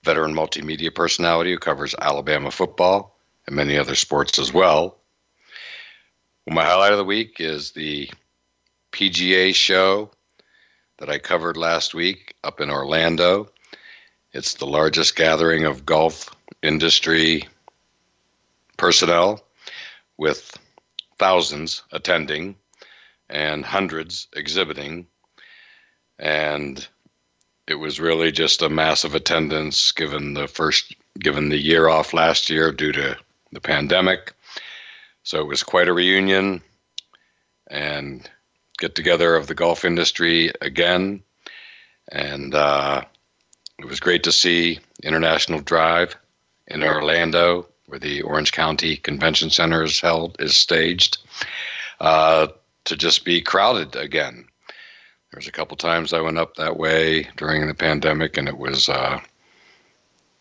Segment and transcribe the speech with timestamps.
[0.04, 4.98] veteran multimedia personality who covers Alabama football and many other sports as well.
[6.46, 8.10] well my highlight of the week is the
[8.92, 10.10] PGA show
[10.98, 13.52] that I covered last week up in Orlando.
[14.32, 16.30] It's the largest gathering of golf
[16.62, 17.48] industry
[18.78, 19.44] personnel
[20.18, 20.56] with
[21.18, 22.56] thousands attending
[23.28, 25.08] and hundreds exhibiting.
[26.20, 26.88] And
[27.68, 32.52] it was really just a massive attendance given the first given the year off last
[32.52, 33.18] year due to
[33.52, 34.34] the pandemic.
[35.24, 36.62] So it was quite a reunion
[37.68, 38.30] and
[38.78, 41.24] get together of the golf industry again.
[42.12, 43.04] And uh,
[43.80, 46.16] it was great to see International Drive
[46.68, 51.18] in Orlando, where the Orange County Convention Center is held, is staged,
[52.00, 52.48] uh,
[52.86, 54.45] to just be crowded again.
[55.32, 58.58] There was a couple times I went up that way during the pandemic, and it
[58.58, 59.20] was uh,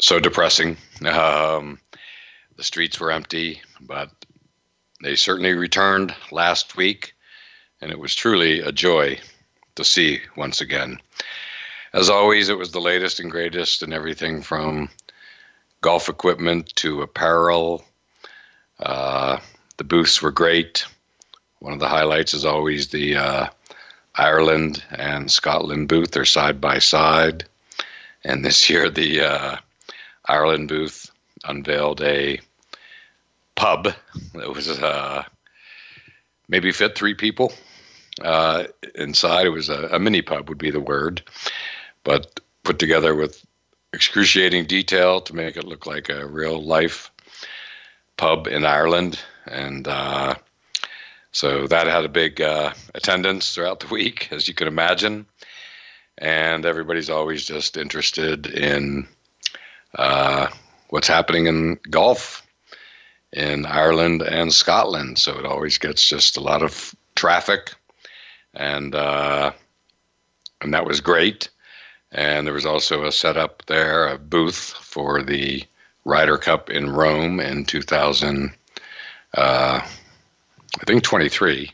[0.01, 0.77] so depressing.
[1.07, 1.79] Um,
[2.57, 4.11] the streets were empty, but
[5.03, 7.15] they certainly returned last week,
[7.81, 9.19] and it was truly a joy
[9.77, 10.99] to see once again
[11.93, 14.89] as always, it was the latest and greatest and everything from
[15.81, 17.85] golf equipment to apparel.
[18.79, 19.39] Uh,
[19.77, 20.85] the booths were great.
[21.61, 23.49] One of the highlights is always the uh,
[24.15, 26.11] Ireland and Scotland booth.
[26.11, 27.45] They're side by side.
[28.25, 29.57] And this year, the uh,
[30.27, 31.11] Ireland booth
[31.45, 32.41] unveiled a
[33.55, 33.89] pub
[34.35, 35.25] that was uh,
[36.49, 37.53] maybe fit three people
[38.23, 39.47] uh, inside.
[39.47, 41.23] It was a, a, mini pub, would be the word
[42.09, 43.45] but put together with
[43.93, 47.11] excruciating detail to make it look like a real life
[48.17, 49.21] pub in Ireland.
[49.45, 50.37] And uh,
[51.33, 55.27] so that had a big uh, attendance throughout the week, as you can imagine.
[56.17, 59.07] And everybody's always just interested in
[59.95, 60.49] uh,
[60.89, 62.43] what's happening in golf
[63.35, 65.19] in Ireland and Scotland.
[65.19, 67.75] So it always gets just a lot of traffic,
[68.55, 69.53] and uh,
[70.63, 71.51] and that was great.
[72.13, 75.65] And there was also a setup there, a booth for the
[76.05, 78.51] Ryder Cup in Rome in 2000,
[79.35, 81.71] uh, I think 23.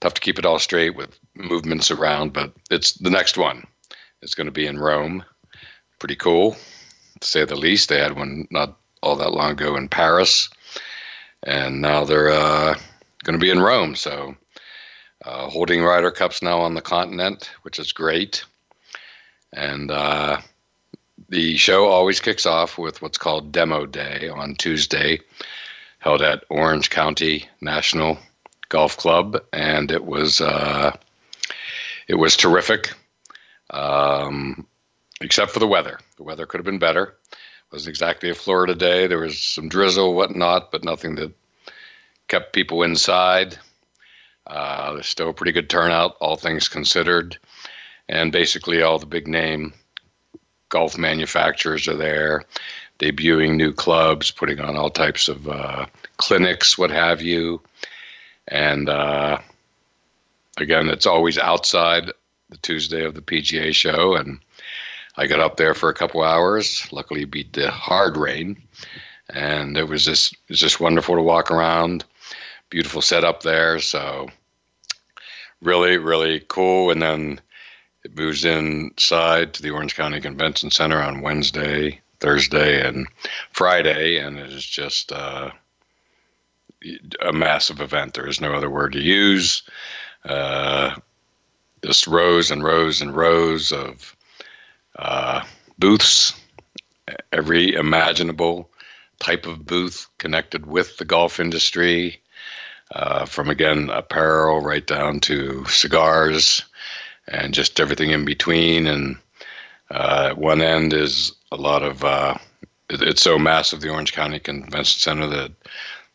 [0.00, 3.66] Tough to keep it all straight with movements around, but it's the next one.
[4.20, 5.24] It's going to be in Rome.
[5.98, 6.56] Pretty cool,
[7.20, 7.88] to say the least.
[7.88, 10.50] They had one not all that long ago in Paris,
[11.42, 12.74] and now they're uh,
[13.24, 13.94] going to be in Rome.
[13.94, 14.36] So,
[15.24, 18.44] uh, holding Ryder Cups now on the continent, which is great.
[19.56, 20.40] And uh,
[21.30, 25.20] the show always kicks off with what's called Demo Day on Tuesday,
[25.98, 28.18] held at Orange County National
[28.68, 30.94] Golf Club, and it was uh,
[32.06, 32.92] it was terrific,
[33.70, 34.66] um,
[35.22, 35.98] except for the weather.
[36.18, 37.14] The weather could have been better.
[37.32, 39.06] It wasn't exactly a Florida day.
[39.06, 41.32] There was some drizzle, whatnot, but nothing that
[42.28, 43.56] kept people inside.
[44.46, 47.38] Uh, there's still a pretty good turnout, all things considered
[48.08, 49.72] and basically all the big name
[50.68, 52.44] golf manufacturers are there,
[52.98, 55.86] debuting new clubs, putting on all types of uh,
[56.16, 57.60] clinics, what have you.
[58.48, 59.38] And uh,
[60.58, 62.10] again, it's always outside
[62.50, 64.38] the Tuesday of the PGA show, and
[65.16, 66.86] I got up there for a couple hours.
[66.92, 68.62] Luckily, beat the hard rain,
[69.30, 72.04] and it was just it was just wonderful to walk around.
[72.70, 74.28] Beautiful setup there, so
[75.60, 76.90] really really cool.
[76.90, 77.40] And then
[78.06, 83.08] it moves inside to the Orange County Convention Center on Wednesday, Thursday, and
[83.50, 85.50] Friday, and it is just uh,
[87.20, 88.14] a massive event.
[88.14, 89.64] There is no other word to use.
[90.24, 90.94] Uh,
[91.84, 94.16] just rows and rows and rows of
[94.96, 95.42] uh,
[95.76, 96.32] booths,
[97.32, 98.70] every imaginable
[99.18, 102.22] type of booth connected with the golf industry,
[102.92, 106.62] uh, from again apparel right down to cigars
[107.28, 108.86] and just everything in between.
[108.86, 109.16] And
[109.90, 112.36] uh, one end is a lot of uh,
[112.88, 115.52] it, it's so massive, the Orange County Convention Center, that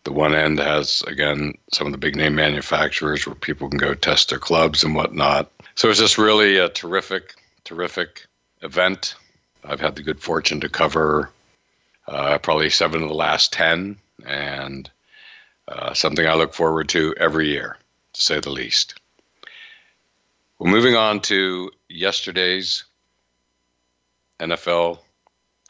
[0.03, 3.93] the one end has again some of the big name manufacturers where people can go
[3.93, 5.51] test their clubs and whatnot.
[5.75, 8.25] So it's just really a terrific, terrific
[8.61, 9.15] event.
[9.63, 11.29] I've had the good fortune to cover
[12.07, 14.89] uh, probably seven of the last ten, and
[15.67, 17.77] uh, something I look forward to every year,
[18.13, 18.99] to say the least.
[20.61, 22.83] Well, moving on to yesterday's
[24.39, 24.99] NFL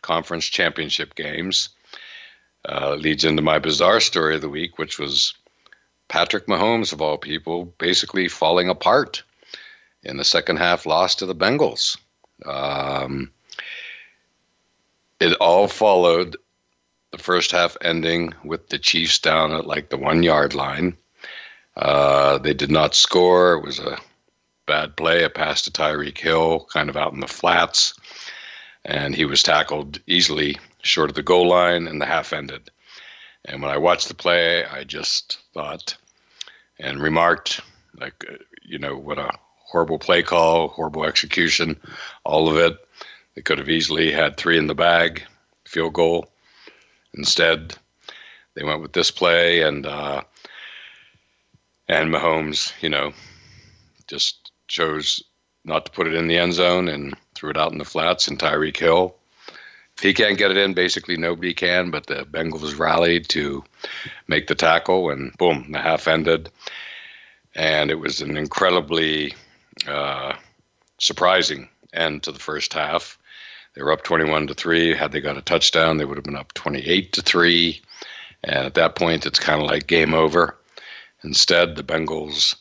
[0.02, 1.70] conference championship games
[2.68, 5.34] uh, leads into my bizarre story of the week, which was
[6.10, 9.24] Patrick Mahomes, of all people, basically falling apart
[10.04, 11.98] in the second half loss to the Bengals.
[12.46, 13.32] Um,
[15.22, 16.36] it all followed
[17.12, 20.98] the first half ending with the Chiefs down at like the one yard line.
[21.78, 23.54] Uh, they did not score.
[23.54, 23.98] It was a
[24.66, 27.94] bad play, a pass to Tyreek Hill, kind of out in the flats
[28.86, 32.72] and he was tackled easily short of the goal line, and the half ended.
[33.46, 35.96] And when I watched the play, I just thought
[36.80, 37.62] and remarked,
[38.00, 38.26] like,
[38.64, 41.80] you know, what a horrible play call, horrible execution,
[42.24, 42.78] all of it.
[43.36, 45.24] They could have easily had three in the bag,
[45.66, 46.32] field goal.
[47.14, 47.76] Instead,
[48.56, 50.24] they went with this play, and uh,
[51.88, 53.14] and Mahomes, you know,
[54.12, 55.24] just chose
[55.64, 58.28] not to put it in the end zone and threw it out in the flats.
[58.28, 59.16] And Tyreek Hill,
[59.98, 61.92] if he can't get it in, basically nobody can.
[61.92, 63.64] But the Bengals rallied to
[64.28, 66.50] make the tackle, and boom, the half ended.
[67.56, 69.34] And it was an incredibly
[69.88, 70.34] uh,
[71.00, 73.18] surprising end to the first half.
[73.76, 74.94] They were up 21 to 3.
[74.94, 77.82] Had they got a touchdown, they would have been up 28 to 3.
[78.44, 80.58] And at that point, it's kind of like game over.
[81.24, 82.56] Instead, the Bengals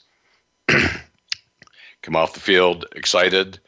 [2.02, 3.58] come off the field excited.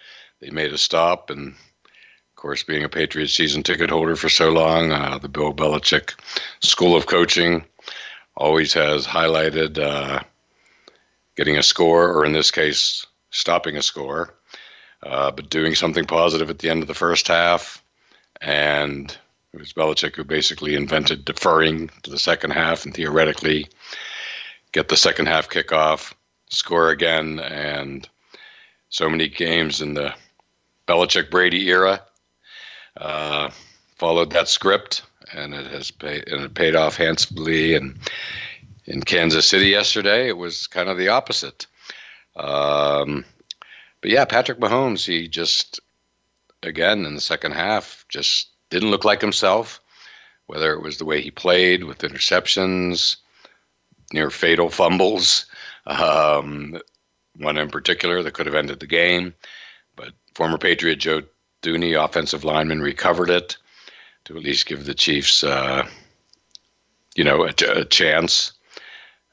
[0.41, 4.51] They made a stop, and of course, being a Patriots season ticket holder for so
[4.51, 6.15] long, uh, the Bill Belichick
[6.61, 7.65] School of Coaching
[8.37, 10.21] always has highlighted uh,
[11.37, 14.35] getting a score, or in this case, stopping a score,
[15.03, 17.83] uh, but doing something positive at the end of the first half.
[18.41, 19.17] And
[19.53, 23.69] it was Belichick who basically invented deferring to the second half and theoretically
[24.73, 26.15] get the second half kickoff,
[26.49, 28.09] score again, and
[28.93, 30.15] so many games in the
[30.87, 32.03] Belichick Brady era.
[32.95, 33.51] Uh,
[33.97, 35.03] followed that script,
[35.33, 37.75] and it has paid and it paid off handsomely.
[37.75, 37.97] And
[38.85, 41.67] in Kansas City yesterday, it was kind of the opposite.
[42.37, 43.25] Um,
[44.03, 45.81] but yeah, Patrick Mahomes, he just
[46.63, 49.81] again in the second half just didn't look like himself.
[50.47, 53.17] Whether it was the way he played with interceptions,
[54.13, 55.47] near fatal fumbles,
[55.87, 56.79] um,
[57.39, 59.35] one in particular that could have ended the game.
[59.97, 61.23] But former Patriot Joe
[61.63, 63.57] Thuney, offensive lineman, recovered it
[64.25, 65.87] to at least give the Chiefs, uh,
[67.15, 68.53] you know, a, a, chance.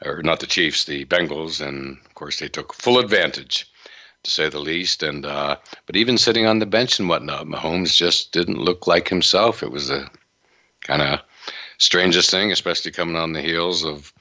[0.04, 3.70] Or not the Chiefs, the Bengals, and of course they took full advantage,
[4.24, 5.04] to say the least.
[5.04, 9.10] And uh, but even sitting on the bench and whatnot, Mahomes just didn't look like
[9.10, 9.62] himself.
[9.62, 10.10] It was a
[10.82, 11.20] kind of
[11.80, 14.14] strangest thing, especially coming on the heels of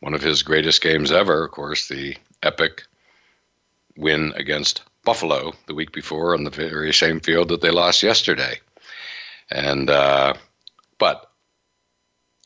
[0.00, 2.84] one of his greatest games ever, of course, the epic
[3.96, 8.60] win against Buffalo the week before on the very same field that they lost yesterday.
[9.50, 10.34] And uh,
[10.98, 11.30] but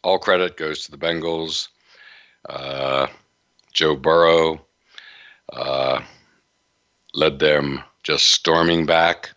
[0.02, 1.69] all credit goes to the Bengals.
[2.49, 3.07] Uh,
[3.73, 4.61] Joe Burrow
[5.52, 6.00] uh,
[7.14, 9.30] led them just storming back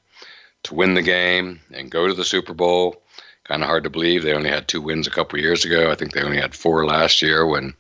[0.64, 3.02] to win the game and go to the Super Bowl.
[3.44, 5.92] Kind of hard to believe they only had two wins a couple years ago.
[5.92, 7.74] I think they only had four last year when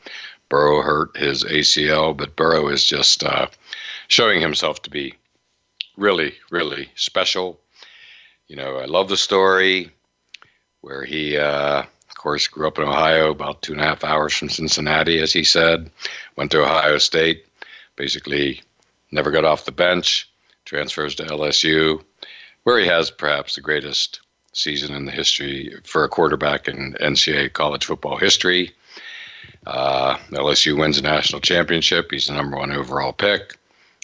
[0.49, 2.15] Burrow hurt his ACL.
[2.15, 3.47] But Burrow is just uh,
[4.13, 5.15] showing himself to be
[5.97, 7.59] really, really special.
[8.47, 9.89] You know, I love the story
[10.81, 14.35] where he, uh, of course, grew up in Ohio, about two and a half hours
[14.35, 15.89] from Cincinnati, as he said,
[16.35, 17.47] went to Ohio State,
[17.95, 18.61] basically
[19.11, 20.29] never got off the bench,
[20.63, 21.99] transfers to LSU,
[22.65, 24.21] where he has perhaps the greatest
[24.53, 28.73] season in the history for a quarterback in NCAA college football history.
[29.65, 32.11] Uh, LSU wins a national championship.
[32.11, 33.57] He's the number one overall pick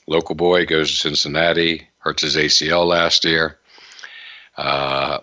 [0.09, 3.59] local boy goes to Cincinnati, hurts his ACL last year,
[4.57, 5.19] uh,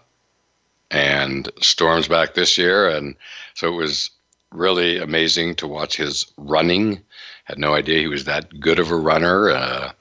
[0.91, 2.89] and storms back this year.
[2.89, 3.17] And
[3.55, 4.11] so it was
[4.53, 7.03] really amazing to watch his running.
[7.45, 9.51] Had no idea he was that good of a runner.
[9.51, 9.93] Uh,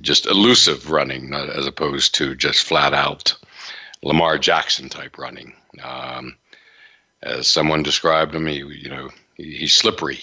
[0.00, 3.34] just elusive running, as opposed to just flat out
[4.02, 5.54] Lamar Jackson type running.
[5.82, 6.36] Um,
[7.22, 10.20] as someone described him, he you know he, he's slippery,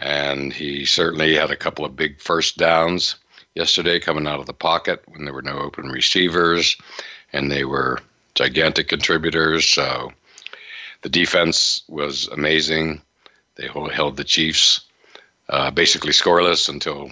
[0.00, 3.16] and he certainly had a couple of big first downs
[3.54, 6.76] yesterday coming out of the pocket when there were no open receivers,
[7.32, 8.00] and they were
[8.34, 9.68] gigantic contributors.
[9.68, 10.12] So
[11.02, 13.02] the defense was amazing.
[13.56, 14.80] They held the Chiefs
[15.50, 17.10] uh, basically scoreless until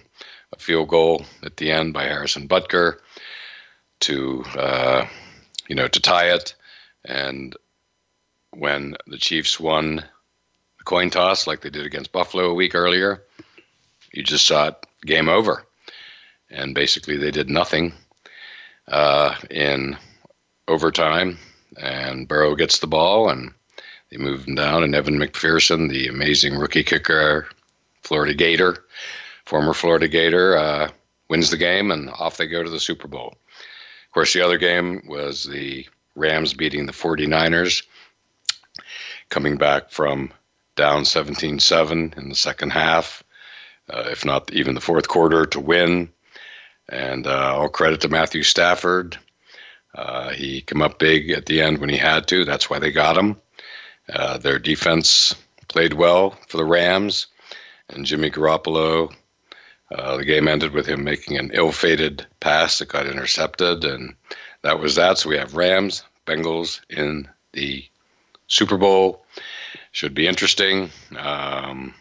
[0.52, 2.98] a field goal at the end by Harrison Butker
[4.00, 5.06] to uh,
[5.68, 6.54] you know to tie it.
[7.04, 7.54] And
[8.50, 10.04] when the Chiefs won
[10.88, 13.22] coin toss like they did against Buffalo a week earlier,
[14.10, 15.66] you just saw it game over.
[16.50, 17.92] And basically, they did nothing
[18.88, 19.98] uh, in
[20.66, 21.38] overtime.
[21.76, 23.52] And Burrow gets the ball, and
[24.10, 24.82] they move him down.
[24.82, 27.46] And Evan McPherson, the amazing rookie kicker,
[28.02, 28.78] Florida Gator,
[29.44, 30.90] former Florida Gator, uh,
[31.28, 33.36] wins the game, and off they go to the Super Bowl.
[34.06, 37.84] Of course, the other game was the Rams beating the 49ers
[39.28, 40.32] coming back from
[40.78, 43.22] down 17 7 in the second half,
[43.90, 46.08] uh, if not even the fourth quarter, to win.
[46.88, 49.18] And uh, all credit to Matthew Stafford.
[49.94, 52.44] Uh, he came up big at the end when he had to.
[52.44, 53.36] That's why they got him.
[54.08, 55.34] Uh, their defense
[55.66, 57.26] played well for the Rams,
[57.90, 59.12] and Jimmy Garoppolo.
[59.90, 64.14] Uh, the game ended with him making an ill-fated pass that got intercepted, and
[64.62, 65.18] that was that.
[65.18, 67.84] So we have Rams, Bengals in the
[68.46, 69.24] Super Bowl.
[69.98, 70.92] Should be interesting.
[71.16, 71.92] Um,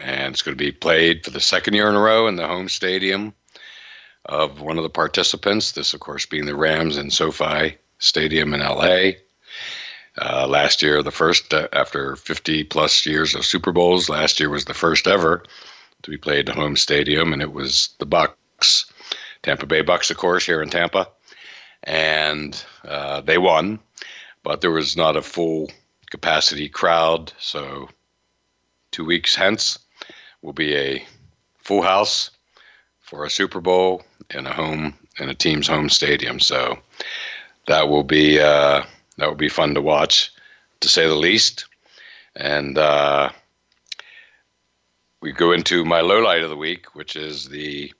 [0.00, 2.48] and it's going to be played for the second year in a row in the
[2.48, 3.32] home stadium
[4.26, 5.70] of one of the participants.
[5.70, 9.12] This, of course, being the Rams in SoFi Stadium in LA.
[10.20, 14.50] Uh, last year, the first uh, after 50 plus years of Super Bowls, last year
[14.50, 15.44] was the first ever
[16.02, 18.90] to be played at home stadium, and it was the Bucs,
[19.44, 21.08] Tampa Bay Bucs, of course, here in Tampa,
[21.84, 23.78] and uh, they won
[24.42, 25.70] but there was not a full
[26.12, 27.32] capacity crowd.
[27.38, 27.88] So,
[28.90, 29.78] two weeks hence
[30.42, 31.06] will be a
[31.56, 32.30] full house
[33.00, 36.38] for a Super Bowl in a home in a team's home stadium.
[36.38, 36.78] So,
[37.66, 38.82] that will be uh,
[39.16, 40.30] that will be fun to watch,
[40.80, 41.64] to say the least.
[42.36, 43.30] And uh,
[45.22, 47.90] we go into my low light of the week, which is the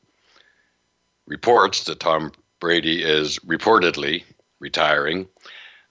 [1.26, 4.24] reports that Tom Brady is reportedly
[4.60, 5.26] retiring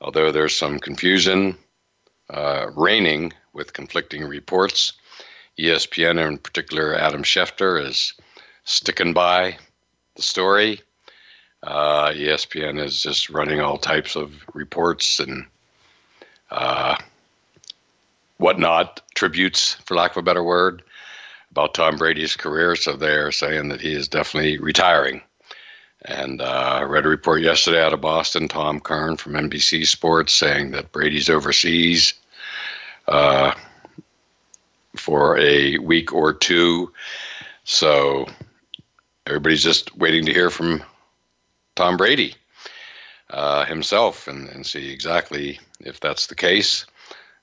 [0.02, 1.56] although there's some confusion
[2.32, 4.94] uh, reigning with conflicting reports.
[5.60, 8.14] ESPN, in particular, Adam Schefter, is
[8.64, 9.58] sticking by
[10.16, 10.82] the story.
[11.62, 15.46] Uh, ESPN is just running all types of reports and
[16.50, 16.96] uh,
[18.38, 20.82] whatnot, tributes, for lack of a better word,
[21.52, 22.76] about Tom Brady's career.
[22.76, 25.22] So they're saying that he is definitely retiring.
[26.04, 30.34] And uh, I read a report yesterday out of Boston, Tom Curran from NBC Sports,
[30.34, 32.16] saying that Brady's overseas
[33.08, 33.54] uh,
[34.96, 36.92] for a week or two.
[37.64, 38.28] So
[39.26, 40.84] everybody's just waiting to hear from
[41.76, 42.36] Tom Brady
[43.30, 46.86] uh, himself and, and see exactly if that's the case.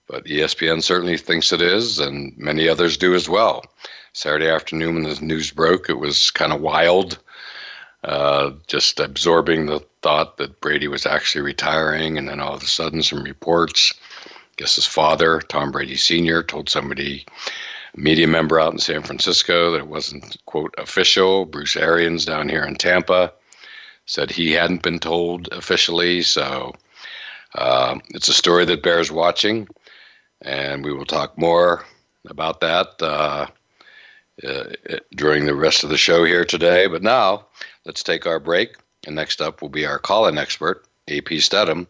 [0.07, 3.65] But ESPN certainly thinks it is, and many others do as well.
[4.15, 7.19] Saturday afternoon, when the news broke, it was kind of wild
[8.05, 12.67] uh, just absorbing the thought that Brady was actually retiring, and then all of a
[12.67, 13.93] sudden, some reports.
[14.59, 17.25] Guess his father, Tom Brady Sr., told somebody,
[17.97, 21.47] a media member out in San Francisco, that it wasn't, quote, official.
[21.47, 23.33] Bruce Arians down here in Tampa
[24.05, 26.23] said he hadn't been told officially.
[26.23, 26.75] So
[27.55, 29.69] uh, it's a story that bears watching,
[30.43, 31.85] and we will talk more
[32.29, 33.47] about that uh,
[34.47, 34.65] uh,
[35.15, 36.87] during the rest of the show here today.
[36.87, 37.47] But now,
[37.89, 38.77] Let's take our break.
[39.07, 41.87] And next up will be our call in expert, AP Steadham,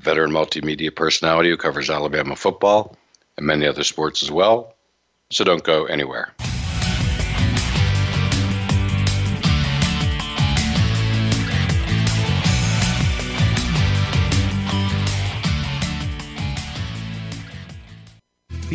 [0.00, 2.96] veteran multimedia personality who covers Alabama football
[3.36, 4.74] and many other sports as well.
[5.30, 6.34] So don't go anywhere.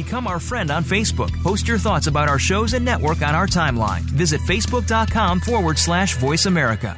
[0.03, 1.31] Become our friend on Facebook.
[1.43, 4.01] Post your thoughts about our shows and network on our timeline.
[4.01, 6.97] Visit facebook.com forward slash voice America.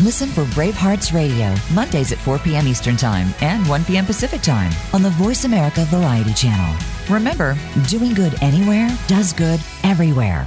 [0.00, 2.66] Listen for Bravehearts Radio, Mondays at 4 p.m.
[2.66, 4.04] Eastern Time and 1 p.m.
[4.04, 6.76] Pacific Time on the Voice America Variety Channel.
[7.08, 7.56] Remember,
[7.88, 10.46] doing good anywhere does good everywhere.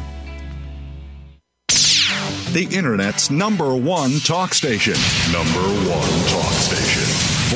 [2.55, 4.93] The Internet's number one talk station.
[5.33, 5.59] Number
[5.89, 7.03] one talk station.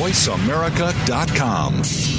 [0.01, 2.18] VoiceAmerica.com.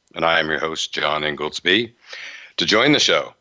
[0.15, 1.91] and I am your host, John Ingoldsby.
[2.57, 3.33] To join the show,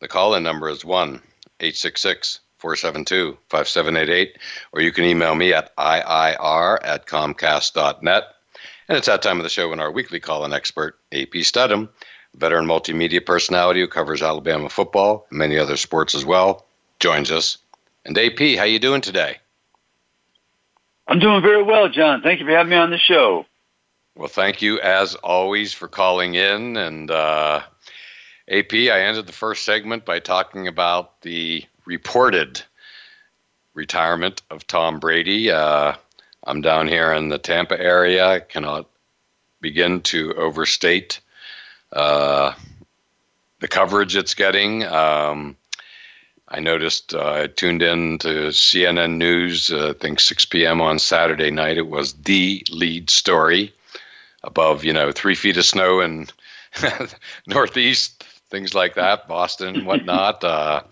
[0.00, 1.20] the call in number is 1
[1.60, 4.38] 866 472 5788,
[4.72, 8.24] or you can email me at IIR at Comcast.net.
[8.88, 11.88] And it's that time of the show when our weekly call in expert, AP Steadham,
[12.36, 16.66] veteran multimedia personality who covers Alabama football and many other sports as well,
[17.00, 17.58] joins us.
[18.04, 19.38] And AP, how you doing today?
[21.08, 22.22] I'm doing very well, John.
[22.22, 23.46] Thank you for having me on the show.
[24.16, 26.78] Well, thank you as always for calling in.
[26.78, 27.60] And uh,
[28.48, 32.62] AP, I ended the first segment by talking about the reported
[33.74, 35.50] retirement of Tom Brady.
[35.50, 35.96] Uh,
[36.46, 38.26] I'm down here in the Tampa area.
[38.26, 38.88] I cannot
[39.60, 41.20] begin to overstate
[41.92, 42.54] uh,
[43.60, 44.82] the coverage it's getting.
[44.84, 45.58] Um,
[46.48, 50.80] I noticed uh, I tuned in to CNN News, uh, I think 6 p.m.
[50.80, 51.76] on Saturday night.
[51.76, 53.74] It was the lead story
[54.46, 56.26] above, you know, three feet of snow in
[57.46, 60.42] Northeast, things like that, Boston, whatnot.
[60.42, 60.82] Uh,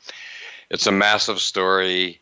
[0.70, 2.20] it's a massive story.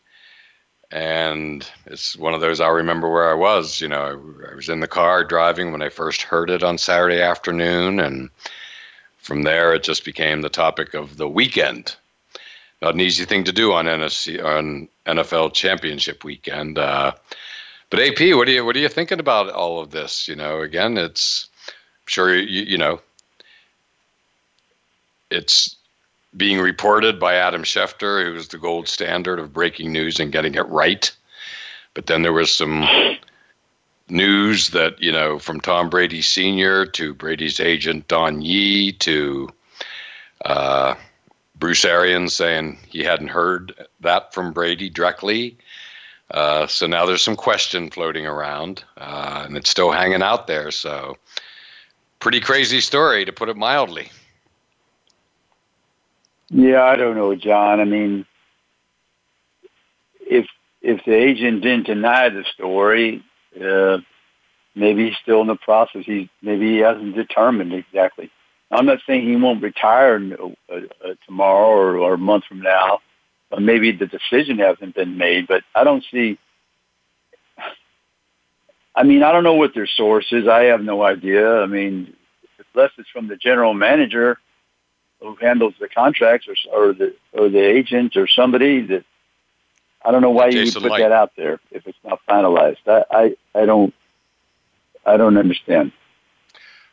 [0.90, 3.80] And it's one of those I'll remember where I was.
[3.80, 6.76] You know, I, I was in the car driving when I first heard it on
[6.76, 7.98] Saturday afternoon.
[7.98, 8.28] And
[9.16, 11.96] from there, it just became the topic of the weekend
[12.82, 16.76] not an easy thing to do on NFC on NFL Championship weekend.
[16.76, 17.12] Uh,
[17.92, 20.26] but AP, what are you what are you thinking about all of this?
[20.26, 23.02] You know, again, it's I'm sure you you know
[25.30, 25.76] it's
[26.34, 30.66] being reported by Adam Schefter, who's the gold standard of breaking news and getting it
[30.68, 31.14] right.
[31.92, 32.88] But then there was some
[34.08, 36.86] news that you know from Tom Brady Sr.
[36.86, 39.50] to Brady's agent Don Yee to
[40.46, 40.94] uh,
[41.56, 45.58] Bruce Arians saying he hadn't heard that from Brady directly.
[46.32, 50.70] Uh, so now there's some question floating around, uh, and it's still hanging out there.
[50.70, 51.16] So,
[52.18, 54.10] pretty crazy story, to put it mildly.
[56.48, 57.80] Yeah, I don't know, John.
[57.80, 58.26] I mean,
[60.20, 60.46] if
[60.80, 63.22] if the agent didn't deny the story,
[63.62, 63.98] uh,
[64.74, 66.04] maybe he's still in the process.
[66.04, 68.30] He maybe he hasn't determined exactly
[68.72, 73.00] I'm not saying he won't retire uh, uh, tomorrow or, or a month from now.
[73.60, 76.38] Maybe the decision hasn't been made, but I don't see.
[78.94, 80.48] I mean, I don't know what their source is.
[80.48, 81.60] I have no idea.
[81.60, 82.14] I mean,
[82.74, 84.38] unless it's from the general manager
[85.20, 89.04] who handles the contracts or, or the or the agent or somebody that
[90.04, 91.02] I don't know why Jason you would put Licht.
[91.02, 92.78] that out there if it's not finalized.
[92.86, 93.94] I, I I don't
[95.06, 95.92] I don't understand.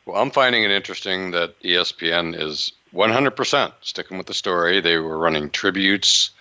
[0.05, 4.81] Well, I'm finding it interesting that ESPN is 100% sticking with the story.
[4.81, 6.31] They were running tributes.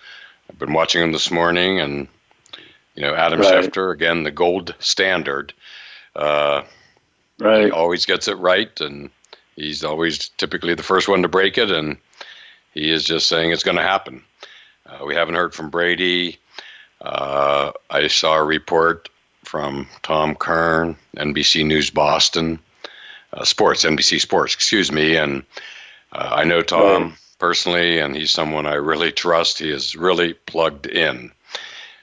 [0.49, 2.07] I've been watching him this morning, and
[2.95, 3.63] you know, Adam right.
[3.63, 5.53] Schefter again, the gold standard.
[6.15, 6.63] Uh,
[7.39, 7.65] right.
[7.65, 9.09] He always gets it right, and
[9.55, 11.97] he's always typically the first one to break it, and
[12.73, 14.23] he is just saying it's going to happen.
[14.85, 16.37] Uh, we haven't heard from Brady.
[17.01, 19.09] Uh, I saw a report
[19.45, 22.59] from Tom Curran, NBC News Boston,
[23.33, 25.43] uh, Sports, NBC Sports, excuse me, and
[26.11, 29.59] uh, I know Tom personally, and he's someone I really trust.
[29.59, 31.31] He is really plugged in,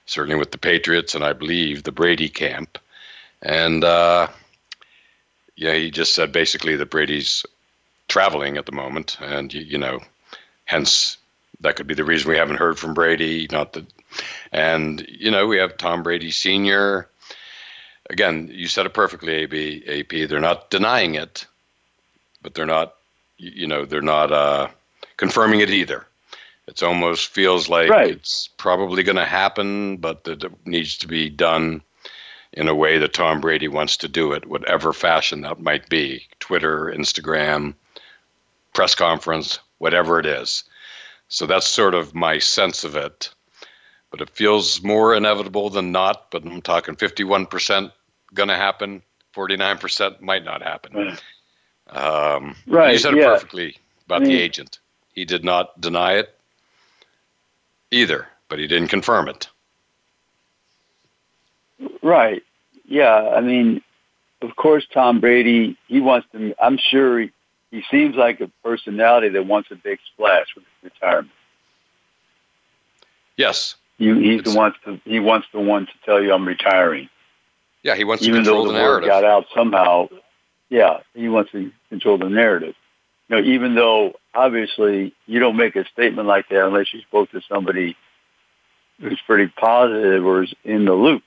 [0.07, 2.79] certainly with the Patriots, and I believe the Brady camp.
[3.43, 4.29] And uh,
[5.55, 7.47] yeah, he just said basically that Brady's
[8.09, 10.01] traveling at the moment, and you, you know,
[10.65, 11.19] hence
[11.61, 13.47] that could be the reason we haven't heard from Brady.
[13.53, 13.87] Not that,
[14.53, 17.09] and you know, we have Tom Brady Senior.
[18.09, 19.85] Again, you said it perfectly, AB.
[19.89, 20.29] AP.
[20.29, 21.47] They're not denying it,
[22.41, 22.95] but they're not,
[23.37, 24.69] you know, they're not uh,
[25.17, 26.07] confirming it either.
[26.67, 28.11] It almost feels like right.
[28.11, 31.83] it's probably going to happen, but that it needs to be done
[32.53, 36.27] in a way that Tom Brady wants to do it, whatever fashion that might be
[36.41, 37.75] Twitter, Instagram,
[38.73, 40.65] press conference, whatever it is.
[41.29, 43.31] So that's sort of my sense of it.
[44.11, 46.31] But it feels more inevitable than not.
[46.31, 47.93] But I'm talking 51%
[48.33, 49.03] going to happen,
[49.35, 50.95] 49% might not happen.
[50.95, 51.23] Right.
[51.89, 52.93] Um, right.
[52.93, 53.35] You said it yeah.
[53.35, 53.77] perfectly
[54.07, 54.79] about I mean, the agent.
[55.17, 56.33] He did not deny it
[57.91, 59.49] either, but he didn't confirm it.
[62.03, 62.43] Right.
[62.85, 63.31] Yeah.
[63.35, 63.83] I mean,
[64.43, 67.33] of course, Tom Brady, he wants to, I'm sure he,
[67.71, 71.33] he seems like a personality that wants a big splash with his retirement.
[73.37, 73.75] Yes.
[73.99, 77.09] He, he's it's, the wants to, he wants the one to tell you I'm retiring.
[77.83, 79.09] Yeah, he wants Even to control though the, the narrative.
[79.09, 80.09] word got out somehow.
[80.69, 82.75] Yeah, he wants to control the narrative.
[83.29, 87.31] You know, even though obviously you don't make a statement like that unless you spoke
[87.31, 87.97] to somebody
[89.01, 91.23] who's pretty positive or is in the loop.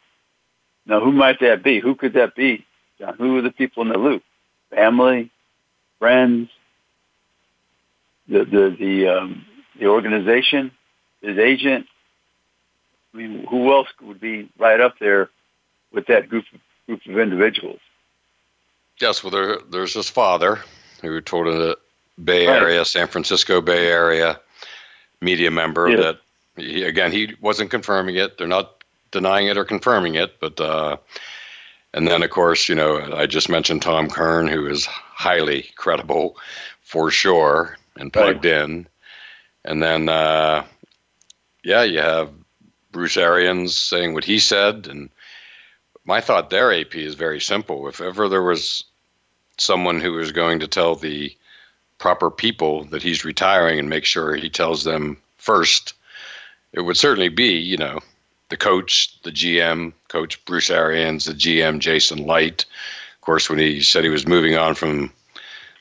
[0.85, 1.79] Now, who might that be?
[1.79, 2.65] Who could that be,
[2.99, 3.15] John?
[3.17, 4.23] Who are the people in the loop?
[4.69, 5.31] Family,
[5.99, 6.49] friends,
[8.27, 9.45] the the the um,
[9.79, 10.71] the organization,
[11.21, 11.87] his agent.
[13.13, 15.29] I mean, who else would be right up there
[15.91, 17.79] with that group of, group of individuals?
[18.99, 20.59] Yes, well, there, there's his father
[21.01, 21.77] who told the
[22.23, 22.85] Bay Area.
[22.85, 24.39] San Francisco Bay Area
[25.21, 25.97] media member yeah.
[25.97, 26.19] that
[26.55, 28.37] he, again he wasn't confirming it.
[28.37, 30.97] They're not denying it or confirming it, but uh,
[31.93, 36.37] and then of course you know I just mentioned Tom Curran, who is highly credible
[36.81, 38.61] for sure and plugged right.
[38.63, 38.87] in,
[39.65, 40.65] and then uh,
[41.63, 42.31] yeah, you have
[42.91, 45.09] Bruce Arians saying what he said, and
[46.05, 47.87] my thought there, AP, is very simple.
[47.87, 48.83] If ever there was
[49.57, 51.35] someone who is going to tell the
[51.99, 55.93] proper people that he's retiring and make sure he tells them first,
[56.73, 57.99] it would certainly be, you know,
[58.49, 62.65] the coach, the GM, Coach Bruce Arians, the GM Jason Licht.
[63.15, 65.11] Of course, when he said he was moving on from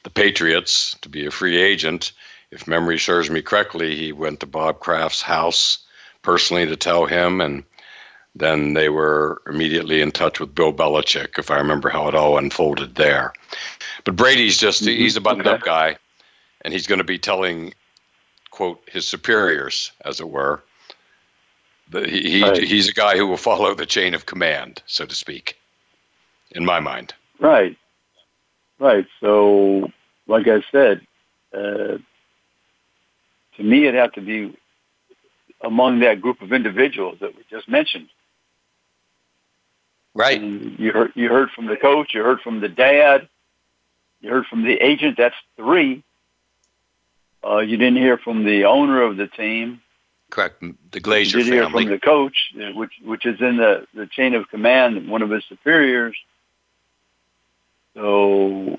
[0.05, 2.13] the Patriots to be a free agent,
[2.51, 5.79] if memory serves me correctly, he went to Bob Kraft's house
[6.23, 7.65] personally to tell him, and
[8.35, 12.39] then they were immediately in touch with Bill Belichick, if I remember how it all
[12.39, 13.33] unfolded there.
[14.05, 15.57] But Brady's just, he's a buttoned okay.
[15.57, 15.97] up guy,
[16.69, 17.73] and he's going to be telling,
[18.51, 20.63] quote, his superiors, as it were.
[21.91, 22.63] He, he right.
[22.63, 25.57] he's a guy who will follow the chain of command, so to speak,
[26.51, 27.15] in my mind.
[27.41, 27.75] Right.
[28.79, 29.07] Right.
[29.19, 29.91] So,
[30.27, 31.01] like I said,
[31.55, 31.97] uh,
[33.57, 34.55] to me, it'd have to be
[35.63, 38.11] among that group of individuals that we just mentioned.
[40.13, 40.39] Right.
[40.39, 43.27] And you heard you heard from the coach, you heard from the dad,
[44.21, 45.17] you heard from the agent.
[45.17, 46.05] That's three.
[47.45, 49.81] Uh, you didn't hear from the owner of the team.
[50.31, 50.61] Correct.
[50.61, 51.57] The Glazer you did family.
[51.57, 55.31] hear from the coach, which which is in the, the chain of command, one of
[55.31, 56.17] his superiors.
[57.95, 58.79] So,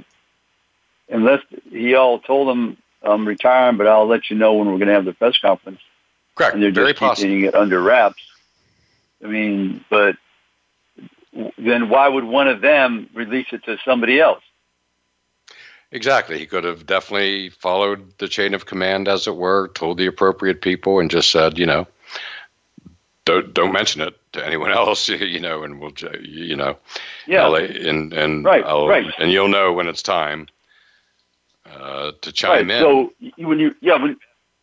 [1.09, 4.87] unless he all told him I'm retiring, but I'll let you know when we're going
[4.89, 5.79] to have the press conference.
[6.35, 6.53] Correct.
[6.53, 7.29] And they're Very just possible.
[7.29, 8.21] keeping it under wraps.
[9.23, 10.15] I mean, but
[11.57, 14.43] then why would one of them release it to somebody else?
[15.91, 16.37] Exactly.
[16.37, 20.61] He could have definitely followed the chain of command, as it were, told the appropriate
[20.61, 21.87] people, and just said, you know,
[23.25, 26.77] don't don't mention it to anyone else, you know, and we'll, you know,
[27.25, 27.53] Yeah.
[27.55, 29.11] And and Right, I'll, right.
[29.17, 30.47] and you'll know when it's time
[31.65, 32.77] uh, to chime right.
[32.77, 32.81] in.
[32.81, 34.17] So when you yeah when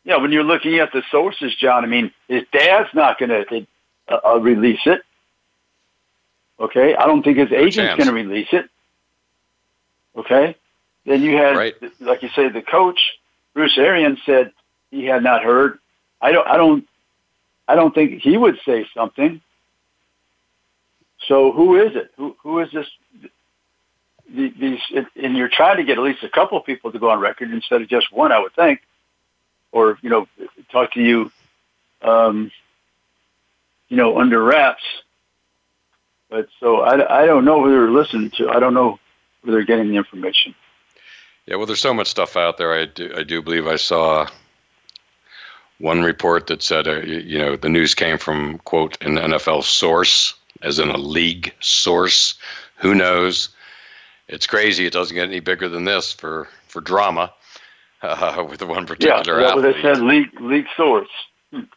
[0.04, 3.66] yeah when you're looking at the sources, John, I mean his dad's not going to
[4.08, 5.02] uh, uh, release it.
[6.58, 8.70] Okay, I don't think his agent's going to release it.
[10.16, 10.56] Okay,
[11.06, 11.74] then you had, Right.
[12.00, 13.00] like you say, the coach
[13.54, 14.52] Bruce Arians said
[14.90, 15.78] he had not heard.
[16.20, 16.46] I don't.
[16.46, 16.86] I don't.
[17.68, 19.40] I don't think he would say something.
[21.26, 22.12] So who is it?
[22.16, 22.86] Who who is this?
[24.28, 24.80] These
[25.16, 27.50] and you're trying to get at least a couple of people to go on record
[27.50, 28.80] instead of just one, I would think,
[29.72, 30.26] or you know,
[30.72, 31.30] talk to you,
[32.02, 32.50] um,
[33.88, 34.82] you know, under wraps.
[36.28, 38.48] But so I, I don't know who they're listening to.
[38.48, 38.98] I don't know
[39.42, 40.54] where they're getting the information.
[41.46, 42.74] Yeah, well, there's so much stuff out there.
[42.74, 44.26] I do, I do believe I saw
[45.78, 50.34] one report that said, uh, you, know, the news came from quote an NFL source,
[50.62, 52.34] as in a league source.
[52.78, 53.50] Who knows?
[54.28, 54.86] It's crazy.
[54.86, 57.32] It doesn't get any bigger than this for for drama
[58.02, 59.76] uh, with the one particular that's what athlete.
[59.76, 60.02] they said.
[60.02, 61.08] League league source.
[61.52, 61.68] league,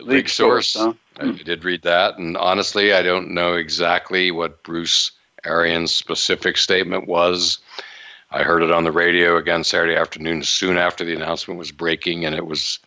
[0.00, 0.68] league source.
[0.68, 1.28] source, huh?
[1.28, 5.12] I did read that, and honestly, I don't know exactly what Bruce
[5.44, 7.58] Arians' specific statement was.
[8.32, 12.24] I heard it on the radio again Saturday afternoon, soon after the announcement was breaking,
[12.24, 12.78] and it was,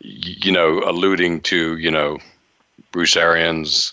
[0.00, 2.18] you know, alluding to you know
[2.90, 3.92] Bruce Arians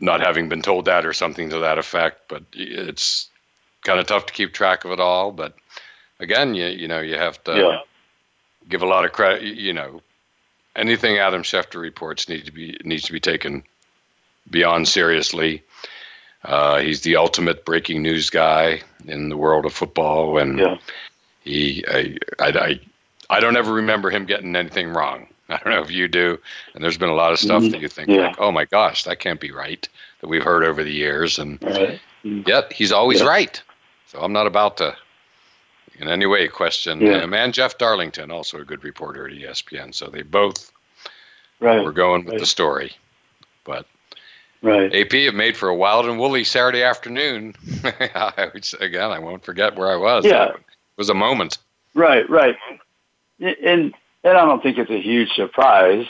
[0.00, 2.22] not having been told that or something to that effect.
[2.28, 3.28] But it's
[3.82, 5.30] kind of tough to keep track of it all.
[5.32, 5.54] But
[6.18, 7.78] again, you you know you have to yeah.
[8.68, 9.42] give a lot of credit.
[9.42, 10.02] You know,
[10.74, 13.62] anything Adam Schefter reports need to be needs to be taken
[14.50, 15.62] beyond seriously.
[16.44, 20.78] Uh, he's the ultimate breaking news guy in the world of football, and Yeah.
[21.42, 22.80] he I, I, I,
[23.30, 25.26] I don't ever remember him getting anything wrong.
[25.48, 26.38] I don't know if you do,
[26.74, 27.72] and there's been a lot of stuff Mhm.
[27.72, 28.28] that you think Yeah.
[28.28, 29.86] like, oh my gosh, that can't be right
[30.20, 32.00] that we've heard over the years, and Right.
[32.22, 33.28] yet he's always Yeah.
[33.28, 33.62] right.
[34.06, 34.96] So I'm not about to
[35.98, 37.22] in any way question Yeah.
[37.22, 37.34] him.
[37.34, 39.92] And Jeff Darlington, also a good reporter at ESPN.
[39.92, 40.70] So they both
[41.58, 41.82] Right.
[41.84, 42.40] were going with right.
[42.40, 42.92] the story.
[43.64, 43.86] But
[44.60, 44.94] Right.
[44.94, 47.54] AP have made for a wild and woolly Saturday afternoon.
[47.84, 50.24] I would say, again, I won't forget where I was.
[50.24, 50.48] Yeah.
[50.48, 50.56] It
[50.96, 51.58] was a moment.
[51.94, 52.28] Right.
[52.28, 52.56] Right.
[53.40, 53.94] And
[54.24, 56.06] and I don't think it's a huge surprise.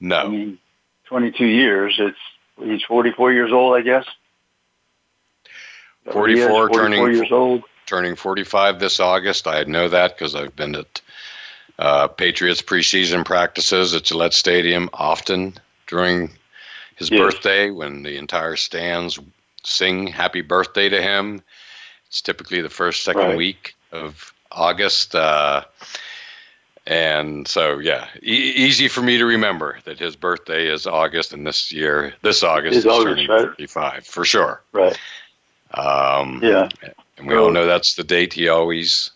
[0.00, 0.18] No.
[0.18, 0.58] I mean,
[1.04, 1.94] 22 years.
[1.98, 2.18] It's
[2.58, 4.04] he's 44 years old, I guess.
[4.04, 5.50] Is
[6.06, 6.46] that what he is?
[6.46, 7.62] 44, 44 turning years old.
[7.86, 9.46] turning 45 this August.
[9.46, 11.00] I know that because I've been at
[11.78, 15.54] uh, Patriots preseason practices at Gillette Stadium often
[15.86, 16.30] during
[16.96, 17.18] his Yes.
[17.20, 19.18] birthday when the entire stands
[19.64, 21.42] sing happy birthday to him.
[22.08, 23.36] It's typically the first, second Right.
[23.36, 25.14] week of August.
[25.14, 25.64] Uh,
[26.86, 31.46] and so, yeah, e- easy for me to remember that his birthday is August, and
[31.46, 33.42] this year, this August, Is August, turning right?
[33.56, 34.62] 35 for sure.
[34.72, 34.98] Right.
[35.74, 36.68] Um, Yeah.
[37.16, 39.10] and we all know that's the date he always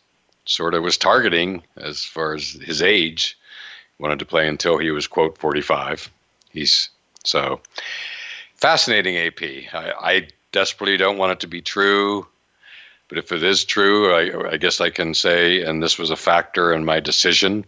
[0.44, 3.36] sort of was targeting as far as his age.
[3.98, 6.08] Wanted to play until he was quote 45.
[6.50, 6.90] He's
[7.26, 7.60] so
[8.56, 9.16] fascinating.
[9.16, 9.74] AP.
[9.74, 12.26] I, I desperately don't want it to be true,
[13.08, 16.16] but if it is true, I, I guess I can say, and this was a
[16.16, 17.64] factor in my decision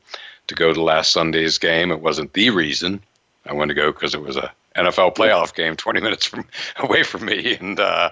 [0.48, 1.90] to go to last Sunday's game.
[1.90, 3.02] It wasn't the reason
[3.46, 7.02] I wanted to go because it was a NFL playoff game, 20 minutes from away
[7.02, 8.10] from me, and uh,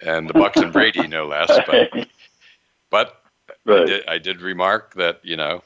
[0.00, 1.50] and the Bucs and Brady, no less.
[1.66, 2.08] But
[2.90, 3.22] but
[3.66, 5.62] I, did, I did remark that you know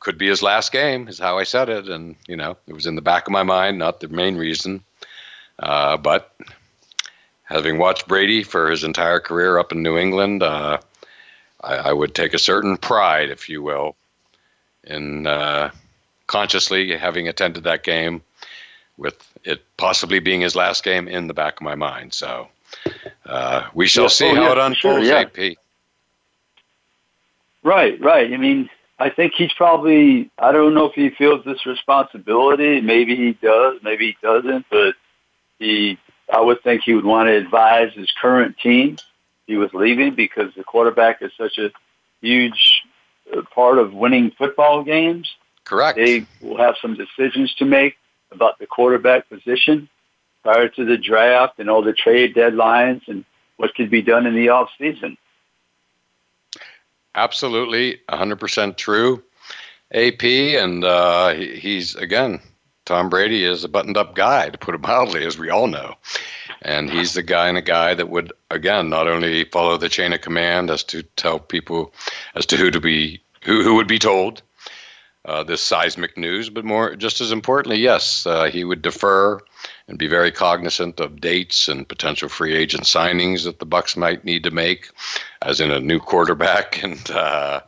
[0.00, 2.86] could be his last game is how I said it, and you know it was
[2.86, 4.82] in the back of my mind, not the main reason.
[5.58, 6.34] Uh, but
[7.44, 10.78] having watched Brady for his entire career up in New England, uh,
[11.62, 13.94] I, I would take a certain pride, if you will,
[14.84, 15.70] in uh,
[16.26, 18.22] consciously having attended that game,
[18.96, 22.14] with it possibly being his last game in the back of my mind.
[22.14, 22.48] So
[23.26, 24.08] uh, we shall Yeah.
[24.08, 25.08] see Oh, how yeah, it for sure, unfolds.
[25.08, 25.18] yeah.
[25.20, 25.56] AP.
[27.62, 28.32] Right, right.
[28.32, 32.80] I mean, I think he's probably, I don't know if he feels this responsibility.
[32.82, 34.94] Maybe he does, maybe he doesn't, but
[35.58, 35.98] he,
[36.32, 38.98] I would think he would want to advise his current team
[39.50, 41.72] he was leaving because the quarterback is such a
[42.20, 42.82] huge
[43.36, 45.28] uh, part of winning football games.
[45.64, 45.96] Correct.
[45.96, 47.96] They will have some decisions to make
[48.30, 49.88] about the quarterback position
[50.44, 53.24] prior to the draft and all the trade deadlines and
[53.56, 55.18] what could be done in the off season.
[57.20, 59.22] Absolutely, 100% true.
[59.92, 62.40] AP, and uh, he- he's, again,
[62.86, 65.96] Tom Brady is a buttoned up guy, to put it mildly, as we all know.
[66.62, 70.14] And he's the guy and a guy that would, again, not only follow the chain
[70.14, 71.92] of command as to tell people
[72.34, 74.40] as to who to be, who, who would be told
[75.24, 79.38] uh, this seismic news, but more, just as importantly, yes, uh, he would defer
[79.86, 84.24] and be very cognizant of dates and potential free agent signings that the Bucs might
[84.24, 84.90] need to make,
[85.42, 86.82] as in a new quarterback.
[86.90, 87.60] And uh,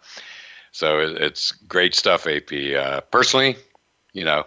[0.70, 2.52] so it, it's great stuff, AP.
[2.52, 3.56] Uh, personally,
[4.14, 4.44] you know,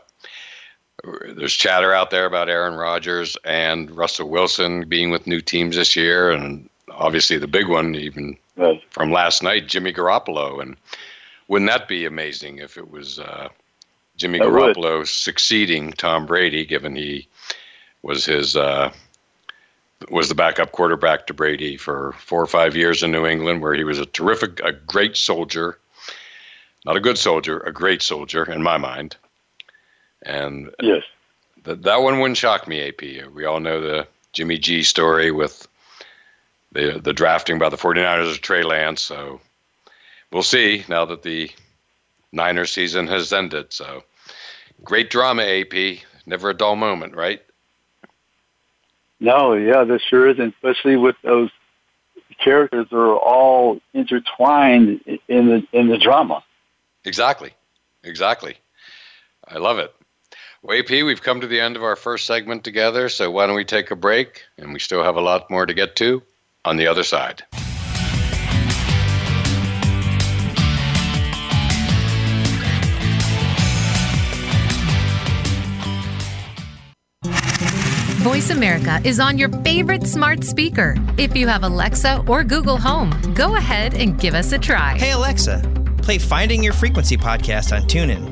[1.04, 5.96] there's chatter out there about Aaron Rodgers and Russell Wilson being with new teams this
[5.96, 8.82] year, and obviously the big one, even right.
[8.90, 10.62] from last night, Jimmy Garoppolo.
[10.62, 10.76] And
[11.48, 13.50] wouldn't that be amazing if it was uh,
[14.18, 15.08] Jimmy that Garoppolo would.
[15.08, 17.28] succeeding Tom Brady, given he
[18.02, 18.92] was his uh,
[20.10, 23.74] was the backup quarterback to Brady for four or five years in New England, where
[23.74, 25.80] he was a terrific, a great soldier,
[26.86, 29.16] not a good soldier, a great soldier in my mind.
[30.24, 31.04] And yes,
[31.64, 32.88] that that one wouldn't shock me.
[32.88, 35.68] AP, we all know the Jimmy G story with
[36.72, 39.02] the the drafting by the 49ers of Trey Lance.
[39.02, 39.42] So
[40.32, 41.52] we'll see now that the
[42.32, 43.74] Niners season has ended.
[43.74, 44.04] So
[44.84, 46.00] great drama, AP.
[46.26, 47.42] Never a dull moment, right?
[49.20, 51.50] No, yeah, this sure is, especially with those
[52.44, 56.44] characters that are all intertwined in the in the drama.
[57.06, 57.54] Exactly,
[58.04, 58.58] exactly.
[59.48, 59.94] I love it.
[60.62, 63.56] Well, AP, we've come to the end of our first segment together, so why don't
[63.56, 64.44] we take a break?
[64.58, 66.24] And we still have a lot more to get to
[66.66, 67.44] on the other side.
[78.26, 80.96] Voice America is on your favorite smart speaker.
[81.16, 84.98] If you have Alexa or Google Home, go ahead and give us a try.
[84.98, 85.62] Hey, Alexa,
[86.02, 88.26] play Finding Your Frequency podcast on TuneIn.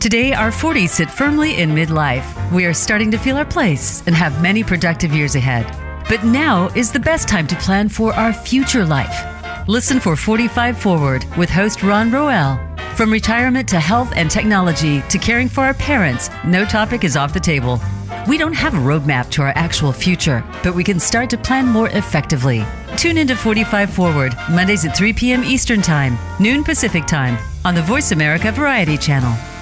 [0.00, 2.26] Today, our 40s sit firmly in midlife.
[2.50, 5.64] We are starting to feel our place and have many productive years ahead.
[6.08, 9.68] But now is the best time to plan for our future life.
[9.68, 12.58] Listen for 45 Forward with host Ron Roel.
[12.96, 17.32] From retirement to health and technology to caring for our parents, no topic is off
[17.32, 17.80] the table.
[18.26, 21.66] We don't have a roadmap to our actual future, but we can start to plan
[21.66, 22.64] more effectively.
[22.96, 25.44] Tune into 45 Forward, Mondays at 3 p.m.
[25.44, 29.55] Eastern Time, noon Pacific Time, on the Voice America Variety Channel.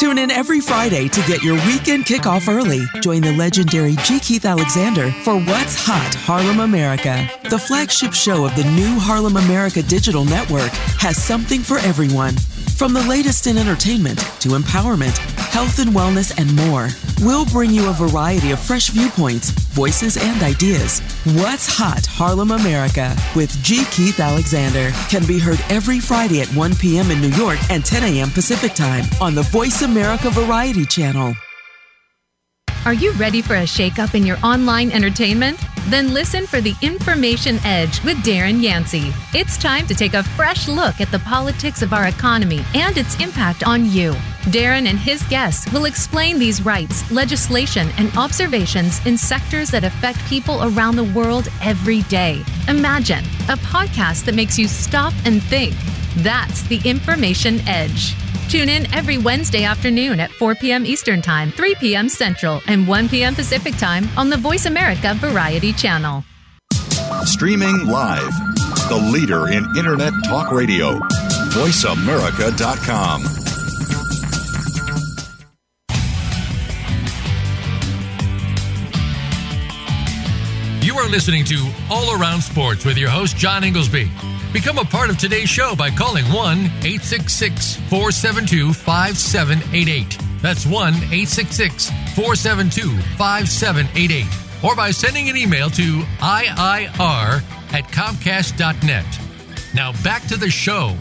[0.00, 2.86] Tune in every Friday to get your weekend kickoff early.
[3.02, 4.18] Join the legendary G.
[4.18, 7.28] Keith Alexander for What's Hot Harlem America.
[7.50, 12.34] The flagship show of the new Harlem America Digital Network has something for everyone.
[12.80, 15.18] From the latest in entertainment to empowerment,
[15.50, 16.88] health and wellness, and more,
[17.20, 21.00] we'll bring you a variety of fresh viewpoints, voices, and ideas.
[21.36, 23.84] What's Hot Harlem America with G.
[23.90, 27.10] Keith Alexander can be heard every Friday at 1 p.m.
[27.10, 28.30] in New York and 10 a.m.
[28.30, 31.34] Pacific Time on the Voice America Variety Channel.
[32.84, 35.58] Are you ready for a shakeup in your online entertainment?
[35.88, 39.12] Then listen for the Information Edge with Darren Yancey.
[39.34, 43.18] It's time to take a fresh look at the politics of our economy and its
[43.18, 44.12] impact on you.
[44.52, 50.24] Darren and his guests will explain these rights, legislation, and observations in sectors that affect
[50.26, 52.44] people around the world every day.
[52.68, 55.74] Imagine a podcast that makes you stop and think.
[56.18, 58.14] That's the Information Edge.
[58.50, 60.84] Tune in every Wednesday afternoon at 4 p.m.
[60.84, 62.08] Eastern Time, 3 p.m.
[62.08, 63.32] Central, and 1 p.m.
[63.32, 66.24] Pacific Time on the Voice America Variety Channel.
[67.22, 68.32] Streaming live,
[68.88, 70.98] the leader in Internet Talk Radio,
[71.52, 73.22] voiceamerica.com.
[80.82, 84.29] You are listening to All Around Sports with your host, John Ingoldsby.
[84.52, 90.18] Become a part of today's show by calling 1 866 472 5788.
[90.42, 94.26] That's 1 866 472 5788.
[94.64, 99.06] Or by sending an email to IIR at Comcast.net.
[99.72, 100.96] Now back to the show.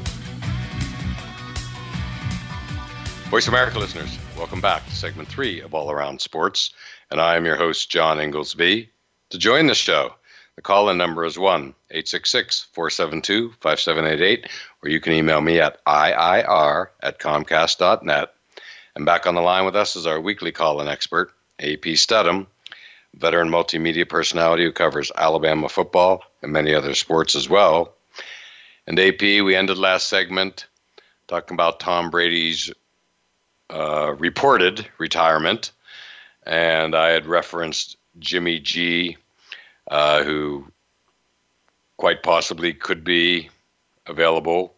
[3.31, 6.71] Voice America listeners, welcome back to segment three of All Around Sports.
[7.09, 8.89] And I am your host, John Ingoldsby.
[9.31, 10.13] To join the show,
[10.55, 14.47] the call in number is 1 866 472 5788,
[14.83, 18.33] or you can email me at IIR at Comcast.net.
[18.95, 22.47] And back on the line with us is our weekly call in expert, AP Steadham,
[23.15, 27.93] veteran multimedia personality who covers Alabama football and many other sports as well.
[28.87, 30.67] And AP, we ended last segment
[31.27, 32.71] talking about Tom Brady's
[33.69, 35.71] uh, reported retirement.
[36.45, 39.17] And I had referenced Jimmy G
[39.89, 40.65] uh, who
[41.99, 43.49] quite possibly could be
[44.07, 44.73] available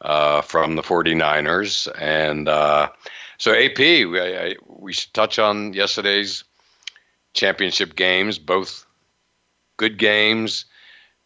[0.00, 1.88] uh, from the 49ers.
[2.00, 2.88] And uh,
[3.36, 6.44] so, AP, we, I, we should touch on yesterday's
[7.34, 8.86] championship games, both
[9.76, 10.66] good games.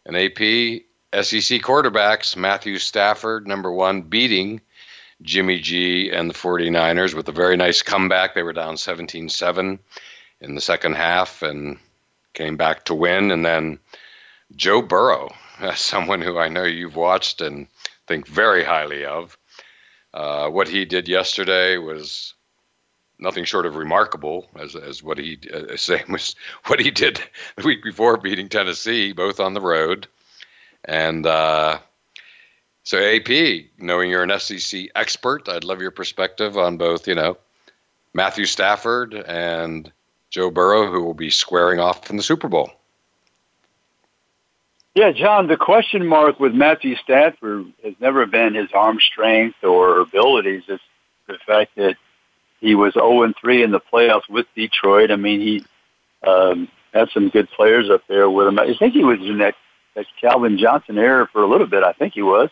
[0.07, 0.81] And AP,
[1.23, 4.59] SEC quarterbacks, Matthew Stafford, number one, beating
[5.21, 8.33] Jimmy G and the 49ers with a very nice comeback.
[8.33, 9.77] They were down 17 7
[10.41, 11.77] in the second half and
[12.33, 13.29] came back to win.
[13.29, 13.77] And then
[14.55, 15.29] Joe Burrow,
[15.75, 17.67] someone who I know you've watched and
[18.07, 19.37] think very highly of.
[20.13, 22.33] Uh, what he did yesterday was
[23.19, 26.35] nothing short of remarkable as as what he uh, same was
[26.67, 27.21] what he did
[27.55, 30.07] the week before beating Tennessee both on the road
[30.85, 31.79] and uh,
[32.83, 37.37] so AP knowing you're an SEC expert I'd love your perspective on both you know
[38.13, 39.91] Matthew Stafford and
[40.29, 42.71] Joe Burrow who will be squaring off in the Super Bowl.
[44.97, 49.99] Yeah, John, the question mark with Matthew Stafford has never been his arm strength or
[49.99, 50.63] abilities.
[50.67, 50.81] It's
[51.27, 51.97] the fact that
[52.61, 55.11] he was 0 3 in the playoffs with Detroit.
[55.11, 55.65] I mean, he
[56.27, 58.57] um, had some good players up there with him.
[58.57, 59.53] I think he was in that,
[59.95, 61.83] that Calvin Johnson era for a little bit.
[61.83, 62.49] I think he was.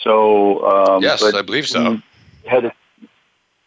[0.00, 2.02] So um, yes, I believe so.
[2.44, 2.72] Had a,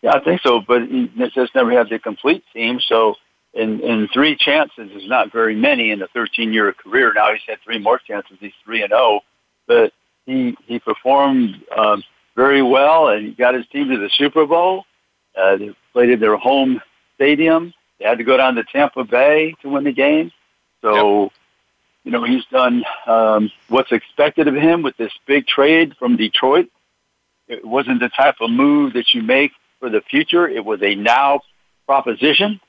[0.02, 0.60] yeah, I think so.
[0.60, 2.82] But he just never had the complete team.
[2.82, 3.16] So
[3.56, 7.14] in in three chances is not very many in a 13 year career.
[7.14, 8.38] Now he's had three more chances.
[8.40, 9.20] He's three and zero, oh.
[9.66, 9.94] but
[10.26, 12.04] he he performed um,
[12.36, 14.86] very well and he got his team to the Super Bowl.
[15.36, 16.82] Uh, they played at their home
[17.16, 17.74] stadium.
[18.00, 20.32] They had to go down to Tampa Bay to win the game.
[20.82, 21.32] So, yep.
[22.04, 26.70] you know, he's done um, what's expected of him with this big trade from Detroit.
[27.48, 30.48] It wasn't the type of move that you make for the future.
[30.48, 31.42] It was a now
[31.86, 32.60] proposition.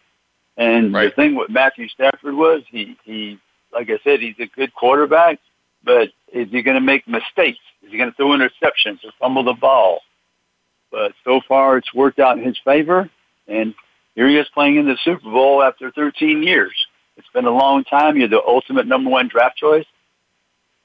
[0.56, 1.04] And right.
[1.04, 3.38] the thing with Matthew Stafford was he, he,
[3.72, 5.38] like I said, he's a good quarterback,
[5.84, 7.58] but is he going to make mistakes?
[7.82, 10.00] Is he going to throw interceptions or fumble the ball?
[10.90, 13.10] But so far, it's worked out in his favor,
[13.46, 13.74] and
[14.14, 16.74] here he is playing in the Super Bowl after 13 years.
[17.16, 18.16] It's been a long time.
[18.16, 19.86] You're the ultimate number one draft choice,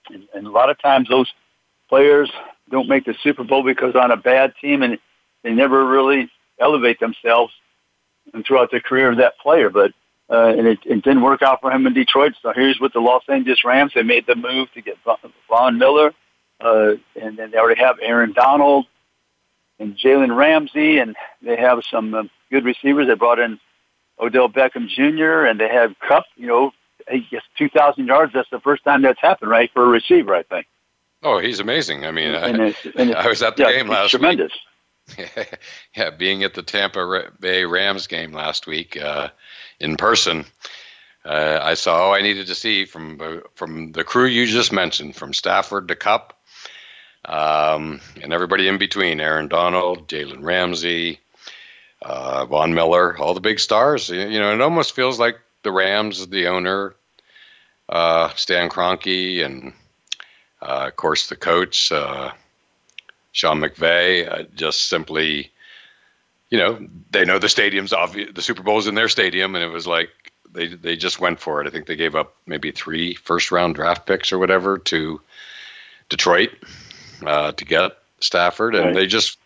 [0.09, 1.31] and, and a lot of times those
[1.87, 2.29] players
[2.69, 4.97] don't make the Super Bowl because on a bad team, and
[5.43, 7.53] they never really elevate themselves
[8.33, 9.69] and throughout the career of that player.
[9.69, 9.93] But
[10.29, 12.33] uh, and it, it didn't work out for him in Detroit.
[12.41, 13.91] So here's with the Los Angeles Rams.
[13.93, 14.97] They made the move to get
[15.49, 16.13] Von Miller,
[16.61, 18.85] uh, and then they already have Aaron Donald
[19.77, 23.07] and Jalen Ramsey, and they have some uh, good receivers.
[23.07, 23.59] They brought in
[24.19, 25.45] Odell Beckham Jr.
[25.47, 26.25] and they have Kupp.
[26.37, 26.71] You know,
[27.09, 28.31] I guess 2,000 yards.
[28.33, 30.67] That's the first time that's happened, right, for a receiver, I think.
[31.23, 32.05] Oh, he's amazing.
[32.05, 34.51] I mean, and I, it's, and it's, I was at the yeah, game last tremendous.
[34.51, 34.61] week.
[35.95, 39.29] yeah, being at the Tampa Bay Rams game last week uh,
[39.79, 40.45] in person,
[41.25, 44.71] uh, I saw all I needed to see from uh, from the crew you just
[44.71, 46.33] mentioned, from Stafford to Kupp,
[47.25, 51.19] um, and everybody in between: Aaron Donald, Jalen Ramsey,
[52.01, 54.09] uh, Von Miller, all the big stars.
[54.09, 56.95] You know, it almost feels like the Rams, the owner,
[57.87, 59.73] uh, Stan Kroenke, and
[60.61, 61.91] of course the coach.
[63.31, 65.51] Sean McVay, uh, just simply,
[66.49, 68.31] you know, they know the stadium's obvious.
[68.33, 70.09] The Super Bowl's in their stadium, and it was like
[70.51, 71.67] they they just went for it.
[71.67, 75.21] I think they gave up maybe three first round draft picks or whatever to
[76.09, 76.51] Detroit
[77.25, 78.95] uh, to get Stafford, and right.
[78.95, 79.37] they just.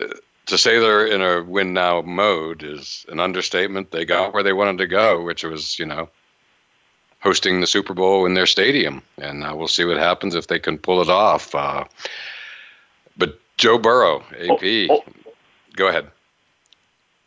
[0.00, 0.08] Uh,
[0.46, 3.90] to say they're in a win now mode is an understatement.
[3.90, 6.08] They got where they wanted to go, which was, you know,
[7.20, 10.58] hosting the Super Bowl in their stadium, and uh, we'll see what happens if they
[10.58, 11.54] can pull it off.
[11.54, 11.84] Uh,
[13.58, 14.62] Joe Burrow, AP.
[14.88, 15.04] Oh, oh.
[15.76, 16.10] Go ahead.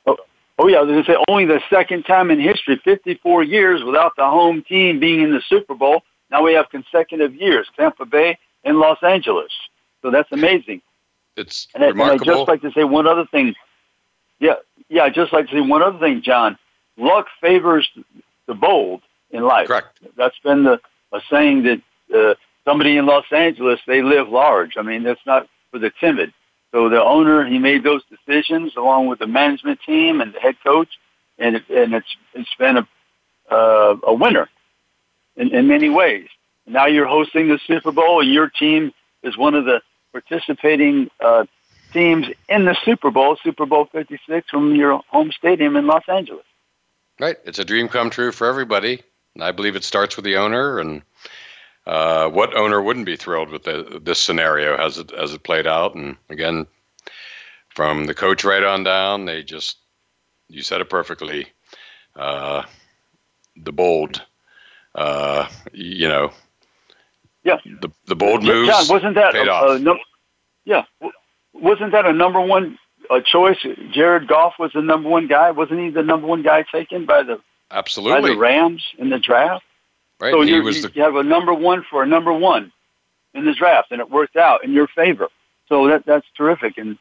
[0.07, 0.17] Oh,
[0.57, 3.83] oh yeah, I was going to say only the second time in history, 54 years
[3.83, 6.01] without the home team being in the Super Bowl.
[6.31, 9.51] Now we have consecutive years, Tampa Bay and Los Angeles.
[10.01, 10.81] So that's amazing.
[11.35, 12.11] It's and, remarkable.
[12.11, 13.53] And I'd just like to say one other thing.
[14.39, 14.55] Yeah,
[14.89, 16.57] yeah, I'd just like to say one other thing, John.
[16.97, 17.89] Luck favors
[18.47, 19.01] the bold
[19.31, 19.67] in life.
[19.67, 19.99] Correct.
[20.17, 20.79] That's been the
[21.13, 21.81] a saying that
[22.15, 24.77] uh, somebody in Los Angeles they live large.
[24.77, 26.33] I mean, that's not for the timid.
[26.71, 30.55] So the owner, he made those decisions along with the management team and the head
[30.63, 30.89] coach,
[31.37, 32.87] and it, and it's it's been a
[33.49, 34.49] uh, a winner
[35.35, 36.27] in, in many ways.
[36.65, 38.93] Now you're hosting the Super Bowl, and your team
[39.23, 39.81] is one of the
[40.13, 41.45] participating uh,
[41.91, 46.45] teams in the Super Bowl, Super Bowl 56, from your home stadium in Los Angeles.
[47.19, 49.03] Right, it's a dream come true for everybody.
[49.35, 51.01] And I believe it starts with the owner and
[51.85, 55.67] uh, what owner wouldn't be thrilled with the, this scenario as it as it played
[55.67, 55.95] out?
[55.95, 56.67] And again,
[57.69, 59.77] from the coach right on down, they just
[60.47, 61.47] you said it perfectly.
[62.15, 62.63] Uh,
[63.55, 64.21] the bold,
[64.95, 66.31] uh, you know,
[67.43, 68.69] yeah, the the bold moves.
[68.69, 69.77] John, wasn't that paid a, off.
[69.77, 69.97] A, no,
[70.65, 70.83] yeah,
[71.53, 72.77] wasn't that a number one
[73.09, 73.57] uh, choice?
[73.91, 75.49] Jared Goff was the number one guy.
[75.49, 77.39] Wasn't he the number one guy taken by the
[77.71, 79.63] absolutely by the Rams in the draft?
[80.21, 80.31] Right.
[80.31, 80.91] So you, the...
[80.93, 82.71] you have a number one for a number one
[83.33, 85.29] in the draft, and it worked out in your favor.
[85.67, 86.77] So that that's terrific.
[86.77, 86.97] And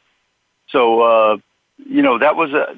[0.69, 1.37] so uh,
[1.77, 2.75] you know that was a,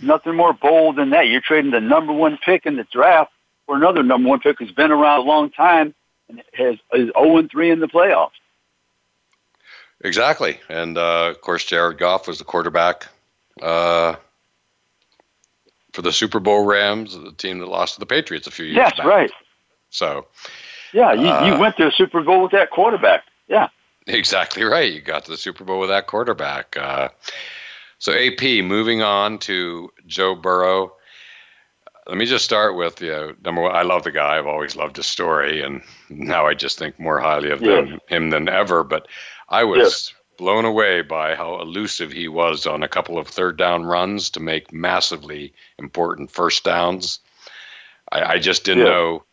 [0.00, 1.28] nothing more bold than that.
[1.28, 3.32] You're trading the number one pick in the draft
[3.66, 5.94] for another number one pick who's been around a long time
[6.30, 8.30] and has is 0 and 3 in the playoffs.
[10.00, 13.08] Exactly, and uh, of course Jared Goff was the quarterback
[13.60, 14.16] uh,
[15.92, 18.76] for the Super Bowl Rams, the team that lost to the Patriots a few years
[18.76, 19.06] yes, back.
[19.06, 19.30] right.
[19.92, 20.26] So,
[20.92, 23.24] Yeah, you, Uh, you went to the Super Bowl with that quarterback.
[23.46, 23.68] Yeah.
[24.06, 24.92] exactly right.
[24.92, 26.76] You got to the Super Bowl with that quarterback.
[26.76, 27.08] Uh,
[27.98, 30.92] so, AP, moving on to Joe Burrow.
[32.08, 33.76] Let me just start with you know, number one.
[33.76, 34.36] I love the guy.
[34.36, 37.76] I've always loved his story, and now I just think more highly of Yeah.
[37.82, 38.82] them, him than ever.
[38.82, 39.06] But
[39.48, 43.84] I was blown away by how elusive he was on a couple of third down
[43.84, 47.20] runs to make massively important first downs.
[48.10, 48.92] I, I just didn't Yeah.
[48.92, 49.24] know.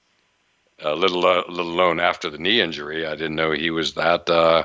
[0.82, 4.30] A little, uh, little alone after the knee injury, I didn't know he was that.
[4.30, 4.64] Uh,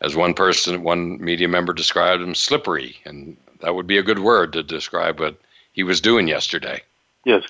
[0.00, 4.18] as one person, one media member described him, slippery, and that would be a good
[4.18, 5.36] word to describe what
[5.72, 6.82] he was doing yesterday.
[7.24, 7.44] Yes.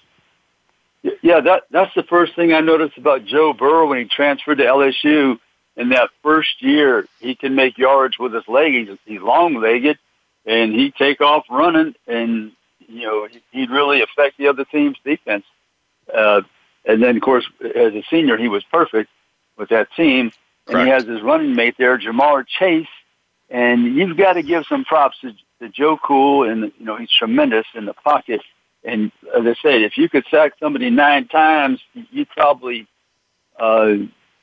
[1.22, 4.64] Yeah, that that's the first thing I noticed about Joe Burrow when he transferred to
[4.64, 5.38] LSU.
[5.76, 8.72] In that first year, he can make yards with his leg.
[8.72, 9.96] He's, he's long-legged,
[10.44, 12.50] and he'd take off running, and
[12.88, 15.44] you know he- he'd really affect the other team's defense.
[16.12, 16.42] Uh,
[16.84, 19.10] and then, of course, as a senior, he was perfect
[19.56, 20.32] with that team.
[20.68, 22.86] And he has his running mate there, Ja'Marr Chase.
[23.50, 27.10] And you've got to give some props to, to Joe Cool, and you know he's
[27.10, 28.42] tremendous in the pocket.
[28.84, 32.86] And as I said, if you could sack somebody nine times, you probably
[33.58, 33.94] uh,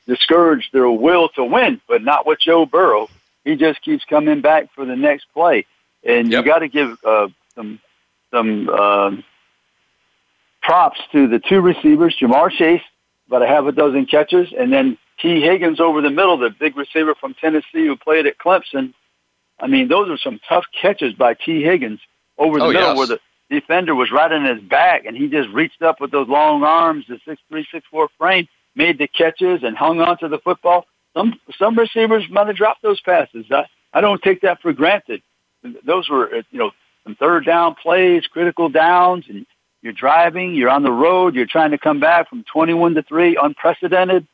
[0.06, 3.08] discourage their will to win, but not with Joe Burrow.
[3.44, 5.66] He just keeps coming back for the next play,
[6.02, 7.78] and you got to give uh, some
[8.32, 9.24] some um,
[10.66, 12.82] props to the two receivers, Ja'Marr Chase,
[13.28, 16.76] about a half a dozen catches, and then Tee Higgins over the middle, the big
[16.76, 18.92] receiver from Tennessee who played at Clemson.
[19.60, 22.00] I mean, those are some tough catches by Tee Higgins
[22.36, 22.98] over the Oh, middle yes.
[22.98, 26.28] where the defender was right in his back, and he just reached up with those
[26.28, 30.28] long arms, the six three, six four frame, made the catches and hung on to
[30.28, 30.84] the football.
[31.14, 33.46] Some some receivers might have dropped those passes.
[33.50, 35.22] I, I don't take that for granted.
[35.84, 36.72] Those were you know
[37.04, 39.46] some third down plays, critical downs, and
[39.86, 43.38] you're driving, you're on the road, you're trying to come back from 21 to three,
[43.40, 44.26] unprecedented.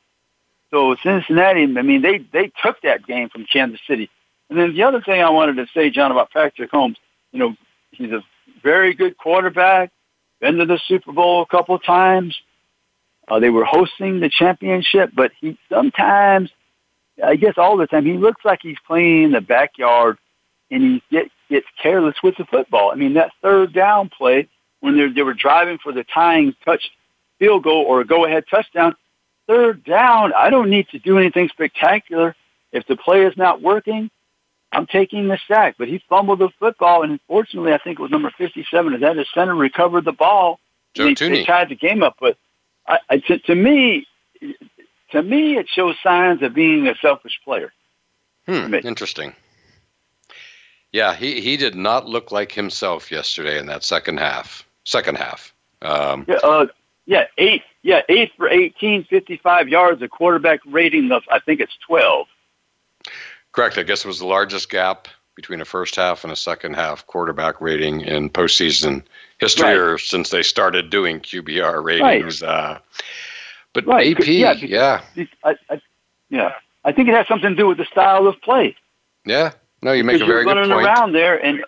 [0.70, 4.08] So Cincinnati, I mean, they they took that game from Kansas City.
[4.48, 6.96] And then the other thing I wanted to say, John, about Patrick Mahomes,
[7.32, 7.54] you know,
[7.90, 8.24] he's a
[8.62, 9.92] very good quarterback.
[10.40, 12.34] Been to the Super Bowl a couple times.
[13.28, 16.50] Uh, they were hosting the championship, but he sometimes,
[17.22, 20.16] I guess all the time, he looks like he's playing in the backyard,
[20.70, 22.90] and he get, gets careless with the football.
[22.90, 24.48] I mean, that third down play
[24.82, 26.90] when they they were driving for the tying touch
[27.38, 28.94] field goal or a go ahead touchdown,
[29.46, 32.36] third down, I don't need to do anything spectacular.
[32.72, 34.10] If the play is not working,
[34.72, 35.76] I'm taking the sack.
[35.78, 38.94] But he fumbled the football, and unfortunately, I think it was number 57.
[38.94, 40.58] Is that his center recovered the ball?
[40.94, 41.34] Joe and they, Thuney.
[41.36, 42.16] they tied the game up.
[42.18, 42.36] But
[42.86, 44.06] I, I, to, to me,
[45.10, 47.72] to me, it shows signs of being a selfish player.
[48.46, 49.34] Hmm, interesting.
[50.90, 54.66] Yeah, he, he did not look like himself yesterday in that second half.
[54.84, 55.52] Second half.
[55.82, 56.66] Um, Yeah, uh,
[57.06, 60.02] yeah, eight, yeah, eight for 18, 55 yards.
[60.02, 62.26] A quarterback rating of I think it's 12.
[63.52, 63.78] Correct.
[63.78, 67.06] I guess it was the largest gap between a first half and a second half
[67.06, 69.02] quarterback rating in postseason
[69.38, 69.76] history, Right.
[69.78, 72.42] or since they started doing QBR ratings.
[72.42, 72.78] Uh,
[73.72, 75.00] but Right, AP, yeah, yeah,
[75.44, 75.80] I, I,
[76.28, 76.52] yeah,
[76.84, 78.76] I think it has something to do with the style of play.
[79.24, 79.52] yeah.
[79.84, 80.86] No, you make a very you're good running point.
[80.86, 81.64] around there, and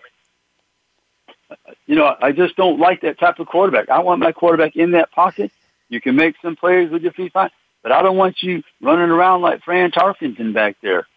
[1.85, 3.89] you know, I just don't like that type of quarterback.
[3.89, 5.51] I want my quarterback in that pocket.
[5.89, 7.51] You can make some plays with your feet fine,
[7.83, 11.07] but I don't want you running around like Fran Tarkenton back there.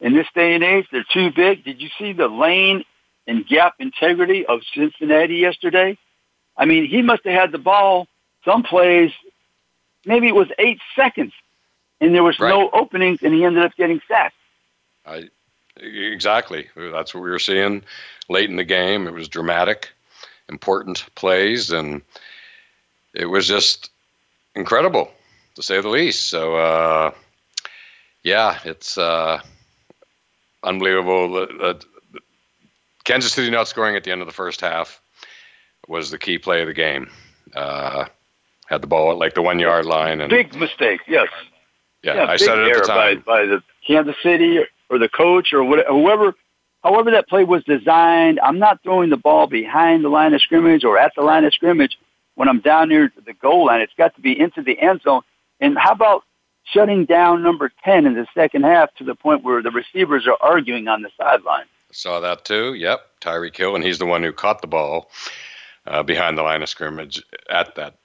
[0.00, 1.64] In this day and age, they're too big.
[1.64, 2.84] Did you see the lane
[3.26, 5.96] and gap integrity of Cincinnati yesterday?
[6.56, 8.08] I mean, he must have had the ball
[8.44, 9.12] some plays,
[10.04, 11.32] maybe it was eight seconds,
[12.00, 14.34] and there was no openings, and he ended up getting sacked.
[15.06, 15.28] I,
[15.76, 16.68] exactly.
[16.76, 17.84] That's what we were seeing
[18.28, 19.06] late in the game.
[19.06, 19.90] It was dramatic,
[20.52, 22.02] important plays, and
[23.14, 23.90] it was just
[24.54, 25.10] incredible,
[25.56, 26.28] to say the least.
[26.28, 27.10] So, uh,
[28.22, 29.40] yeah, it's uh,
[30.62, 31.48] unbelievable.
[31.60, 31.74] Uh,
[33.04, 35.00] Kansas City not scoring at the end of the first half
[35.88, 37.10] was the key play of the game.
[37.54, 38.04] Uh,
[38.66, 41.28] had the ball at like the one yard line, and Big mistake, yes.
[42.02, 43.22] yeah, I big said it at the time.
[43.26, 46.34] by, by the Kansas City or, or the coach or whatever, whoever,
[46.82, 48.40] however that play was designed.
[48.40, 51.54] I'm not throwing the ball behind the line of scrimmage or at the line of
[51.54, 51.98] scrimmage
[52.34, 53.80] when I'm down near the goal line.
[53.80, 55.22] It's got to be into the end zone.
[55.60, 56.24] And how about
[56.64, 60.36] shutting down number 10 in the second half to the point where the receivers are
[60.40, 61.64] arguing on the sideline?
[61.64, 62.74] I saw that too.
[62.74, 65.10] Yep, Tyreek Hill, and he's the one who caught the ball
[65.86, 67.96] uh, behind the line of scrimmage at that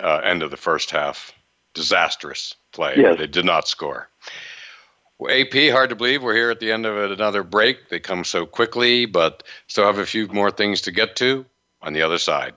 [0.00, 1.32] uh, end of the first half.
[1.74, 2.94] Disastrous play.
[2.96, 3.18] Yes.
[3.18, 4.08] They did not score.
[5.20, 7.90] Well, AP, hard to believe we're here at the end of another break.
[7.90, 11.44] They come so quickly, but still have a few more things to get to.
[11.82, 12.52] on the other side.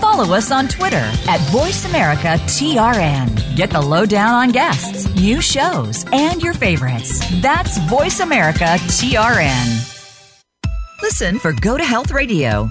[0.00, 3.56] Follow us on Twitter at VoiceAmericaTRN.
[3.56, 7.20] Get the lowdown on guests, new shows, and your favorites.
[7.40, 9.91] That's VoiceAmericaTRN.
[11.02, 12.70] Listen for Go to Health Radio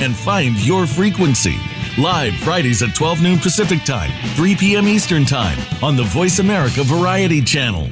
[0.00, 1.56] and find your frequency.
[1.98, 4.86] Live Fridays at 12 noon Pacific Time, 3 p.m.
[4.86, 7.88] Eastern Time on the Voice America Variety Channel.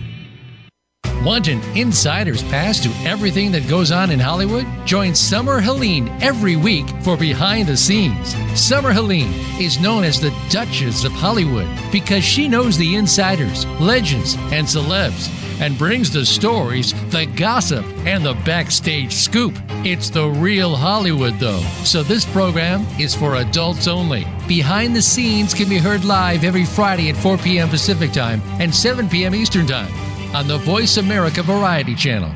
[1.25, 4.67] Want an insider's pass to everything that goes on in Hollywood?
[4.85, 8.35] Join Summer Helene every week for Behind the Scenes.
[8.61, 14.35] Summer Helene is known as the Duchess of Hollywood because she knows the insiders, legends,
[14.53, 15.31] and celebs
[15.61, 19.55] and brings the stories, the gossip, and the backstage scoop.
[19.85, 21.63] It's the real Hollywood, though.
[21.85, 24.27] So this program is for adults only.
[24.49, 27.69] Behind the Scenes can be heard live every Friday at 4 p.m.
[27.69, 29.35] Pacific Time and 7 p.m.
[29.35, 29.93] Eastern Time
[30.35, 32.35] on the Voice America Variety Channel.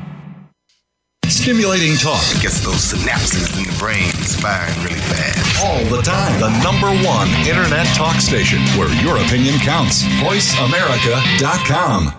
[1.25, 4.11] Stimulating talk gets those synapses in the brain
[4.41, 5.63] firing really fast.
[5.63, 6.39] All the time.
[6.39, 10.03] The number one internet talk station where your opinion counts.
[10.21, 12.18] VoiceAmerica.com.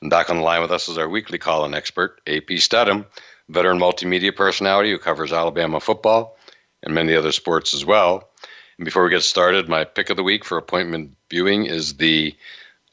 [0.00, 3.04] And back on the line with us is our weekly call-in expert, AP Steadham,
[3.48, 6.38] veteran multimedia personality who covers Alabama football
[6.82, 8.30] and many other sports as well.
[8.78, 12.34] And before we get started, my pick of the week for appointment viewing is the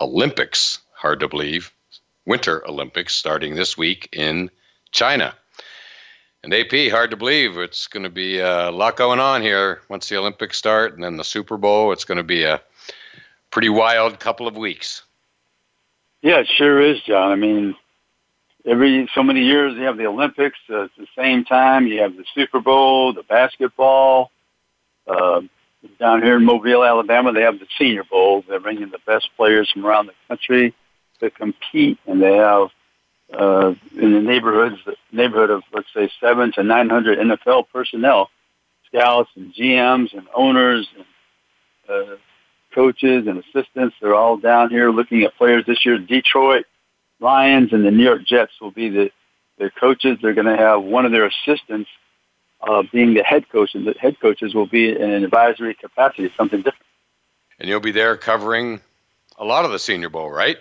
[0.02, 0.80] Olympics.
[0.94, 1.72] Hard to believe,
[2.26, 4.52] Winter Olympics starting this week in
[4.92, 5.34] China.
[6.44, 10.10] And AP, hard to believe, it's going to be a lot going on here once
[10.10, 11.94] the Olympics start, and then the Super Bowl.
[11.94, 12.62] It's going to be a
[13.50, 15.04] pretty wild couple of weeks.
[16.22, 17.32] Yeah, it sure is, John.
[17.32, 17.76] I mean,
[18.66, 21.88] every so many years you have the Olympics uh, at the same time.
[21.88, 24.32] You have the Super Bowl, the basketball.
[25.08, 25.42] Uh,
[26.00, 28.44] down here in Mobile, Alabama, they have the Senior Bowl.
[28.48, 30.74] They're bringing the best players from around the country
[31.20, 32.70] to compete, and they have
[33.34, 38.30] uh, in the neighborhoods, the neighborhood of let's say seven to nine hundred NFL personnel,
[38.88, 41.06] scouts and GMs and owners and
[41.90, 42.16] uh,
[42.78, 43.96] coaches and assistants.
[44.00, 45.98] They're all down here looking at players this year.
[45.98, 46.66] Detroit
[47.20, 49.12] Lions and the New York Jets will be the,
[49.58, 50.20] the coaches.
[50.22, 51.90] They're going to have one of their assistants
[52.62, 56.32] uh, being the head coach, and the head coaches will be in an advisory capacity,
[56.38, 56.86] something different.
[57.60, 58.80] And you'll be there covering
[59.40, 60.58] a lot of the Senior Bowl, right?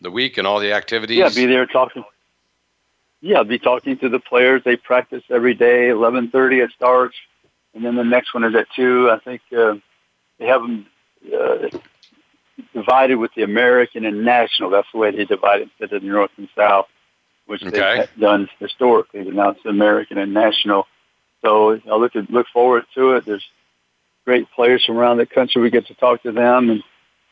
[0.00, 1.18] The week and all the activities.
[1.18, 2.04] Yeah, be there talking.
[3.20, 4.62] Yeah, be talking to the players.
[4.64, 5.90] They practice every day.
[5.90, 7.16] Eleven thirty it starts,
[7.74, 9.08] and then the next one is at two.
[9.10, 9.74] I think uh,
[10.38, 10.86] they have them
[11.32, 11.68] uh,
[12.74, 14.70] divided with the American and National.
[14.70, 16.86] That's the way they divide it instead of the North and South,
[17.46, 17.98] which Okay.
[17.98, 19.22] they've done historically.
[19.24, 20.86] But now it's American and National.
[21.42, 23.24] So I look at, look forward to it.
[23.26, 23.48] There's
[24.24, 25.62] great players from around the country.
[25.62, 26.82] We get to talk to them, and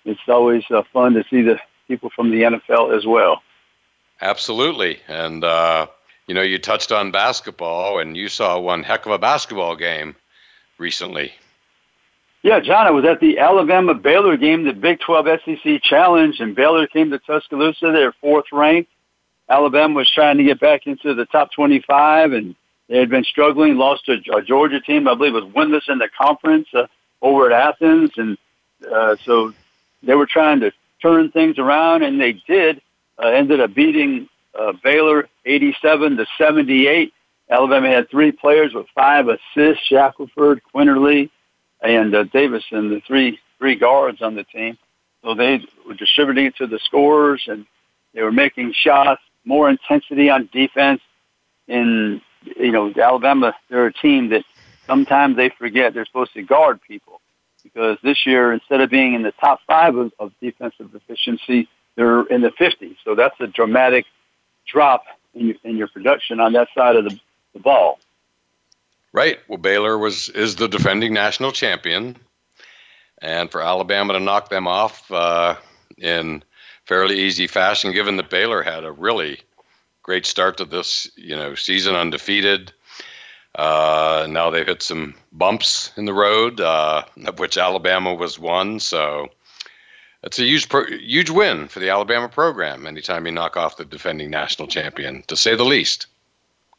[0.05, 3.42] it's always uh, fun to see the people from the NFL as well.
[4.20, 5.01] Absolutely.
[5.09, 5.88] And, uh,
[6.26, 10.16] you know, you touched on basketball, and you saw one heck of a basketball game
[10.78, 11.32] recently.
[12.47, 16.55] Yeah, John, I was at the Alabama Baylor game, the Big 12 SEC Challenge, and
[16.55, 17.90] Baylor came to Tuscaloosa.
[17.90, 18.88] They're fourth ranked.
[19.49, 22.55] Alabama was trying to get back into the top 25, and
[22.88, 26.09] They had been struggling, lost to a Georgia team, I believe was winless in the
[26.16, 26.86] conference uh,
[27.20, 28.38] over at Athens, and
[28.94, 29.53] uh, so
[30.05, 30.70] they were trying to
[31.03, 32.80] turn things around, and they did.
[33.20, 37.12] Uh, ended up beating uh, Baylor 87 to 78.
[37.51, 41.28] Alabama had three players with five assists: Shackelford, Quinerly,
[41.83, 44.79] and uh, Davis and the three three guards on the team.
[45.22, 47.66] So they were distributing it to the scorers, and
[48.14, 51.01] they were making shots, more intensity on defense.
[51.68, 52.20] In
[52.57, 54.45] you know, Alabama, they're a team that
[54.87, 57.20] sometimes they forget they're supposed to guard people
[57.62, 62.22] because this year, instead of being in the top five of, of defensive efficiency, they're
[62.27, 62.97] in the 50s.
[63.05, 64.05] So that's a dramatic
[64.66, 65.05] drop
[65.35, 67.18] in your, in your production on that side of the,
[67.55, 67.99] the ball.
[69.17, 69.39] Right.
[69.49, 72.19] Well, Baylor was is the defending national champion,
[73.23, 75.57] and for Alabama to knock them off uh,
[75.97, 76.45] in
[76.85, 79.41] fairly easy fashion, given that Baylor had a really
[80.03, 82.75] great start to this, you know, season undefeated.
[83.55, 88.79] Uh, now they've hit some bumps in the road, uh, of which Alabama was one.
[88.81, 89.29] So
[90.23, 92.87] it's a huge, pro- huge win for the Alabama program.
[92.87, 96.07] Anytime you knock off the defending national champion, to say the least.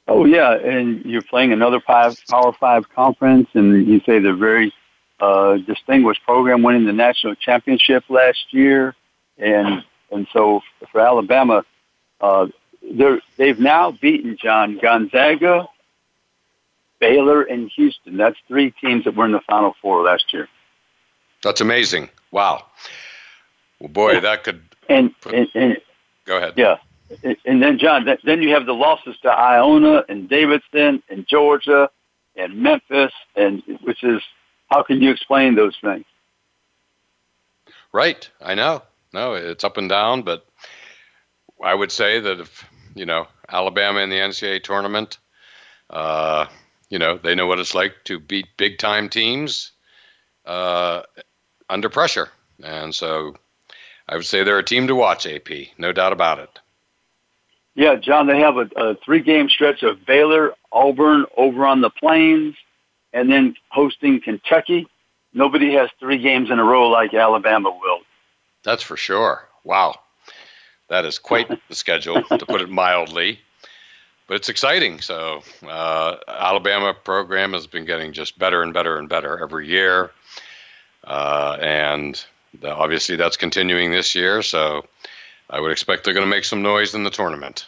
[0.08, 4.74] Oh yeah, and you're playing another five, Power Five conference, and you say they're very
[5.20, 8.96] uh, distinguished program, winning the national championship last year,
[9.38, 11.66] and and so for Alabama,
[12.22, 12.48] uh,
[12.94, 15.68] they're they've now beaten John Gonzaga,
[17.00, 18.16] Baylor, and Houston.
[18.16, 20.48] That's three teams that were in the Final Four last year.
[21.44, 22.10] That's amazing.
[22.32, 22.66] Wow.
[23.80, 24.62] Well, boy, that could.
[24.90, 25.78] And, put, and, and
[26.26, 26.54] go ahead.
[26.56, 26.78] Yeah,
[27.46, 31.90] and then John, then you have the losses to Iona and Davidson and Georgia
[32.36, 34.22] and Memphis, and which is
[34.70, 36.06] how can you explain those things?
[37.94, 38.84] Right, I know.
[39.14, 40.46] No, it's up and down, but
[41.64, 45.18] I would say that if you know Alabama in the NCAA tournament,
[45.90, 46.46] uh,
[46.90, 49.72] you know they know what it's like to beat big time teams
[50.46, 51.04] uh,
[51.70, 52.30] under pressure,
[52.62, 53.36] and so
[54.10, 55.26] I would say they're a team to watch.
[55.26, 56.60] AP, no doubt about it.
[57.78, 61.92] Yeah, John, they have a, a three game stretch of Baylor, Auburn over on the
[61.92, 62.56] plains,
[63.14, 64.88] and then hosting Kentucky.
[65.32, 68.00] Nobody has three games in a row like Alabama will.
[68.64, 69.48] That's for sure.
[69.64, 69.94] Wow.
[70.90, 73.40] That is quite the schedule, to put it mildly.
[74.26, 75.00] But it's exciting.
[75.00, 80.10] So, uh, Alabama program has been getting just better and better and better every year.
[81.04, 82.26] Uh, and
[82.60, 84.42] the, obviously, that's continuing this year.
[84.42, 84.84] So,
[85.50, 87.68] I would expect they're going to make some noise in the tournament.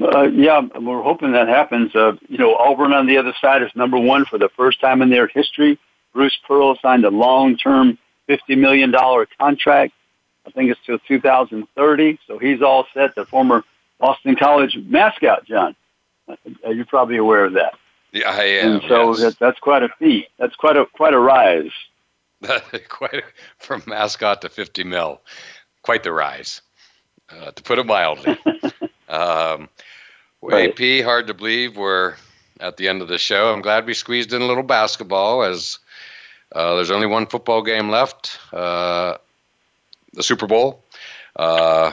[0.00, 1.94] Uh, yeah, we're hoping that happens.
[1.94, 5.02] Uh, you know, Auburn on the other side is number one for the first time
[5.02, 5.78] in their history.
[6.12, 7.98] Bruce Pearl signed a long-term
[8.28, 8.92] $50 million
[9.38, 9.92] contract.
[10.46, 12.18] I think it's till 2030.
[12.26, 13.14] So he's all set.
[13.14, 13.62] The former
[13.98, 15.76] Boston College mascot, John.
[16.28, 17.74] Uh, you're probably aware of that.
[18.12, 18.72] Yeah, I am.
[18.72, 19.20] And so yes.
[19.20, 20.28] that, that's quite a feat.
[20.38, 21.70] That's quite a quite a rise.
[22.88, 23.22] quite a,
[23.58, 25.20] from mascot to 50 mil
[25.82, 26.62] quite the rise,
[27.30, 28.38] uh, to put it mildly.
[29.08, 29.68] um,
[30.42, 30.70] right.
[30.70, 32.14] AP, hard to believe we're
[32.60, 33.52] at the end of the show.
[33.52, 35.78] I'm glad we squeezed in a little basketball as
[36.52, 39.16] uh, there's only one football game left, uh,
[40.12, 40.84] the Super Bowl.
[41.36, 41.92] Uh,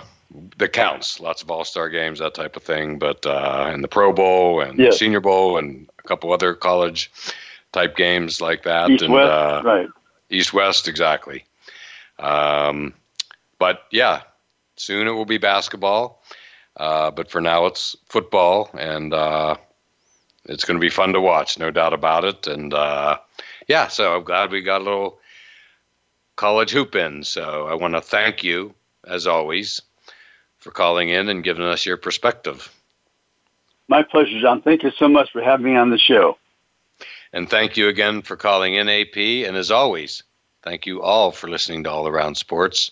[0.58, 1.20] that counts.
[1.20, 3.00] Lots of All Star games, that type of thing.
[3.00, 7.12] But uh, and the Pro Bowl and the Senior Bowl and a couple other college
[7.72, 8.90] type games like that.
[8.90, 9.88] East and West, uh, right?
[10.30, 11.46] East West, exactly.
[12.20, 12.94] Um,
[13.60, 14.22] but yeah,
[14.76, 16.24] soon it will be basketball.
[16.76, 19.56] Uh, but for now, it's football, and uh,
[20.46, 22.46] it's going to be fun to watch, no doubt about it.
[22.48, 23.18] And uh,
[23.68, 25.20] yeah, so I'm glad we got a little
[26.36, 27.24] college hoop in.
[27.24, 29.82] So I want to thank you, as always,
[30.60, 32.72] for calling in and giving us your perspective.
[33.88, 34.62] My pleasure, John.
[34.62, 36.38] Thank you so much for having me on the show.
[37.34, 39.18] And thank you again for calling in, AP.
[39.18, 40.24] And as always,
[40.64, 42.92] thank you all for listening to All Around Sports.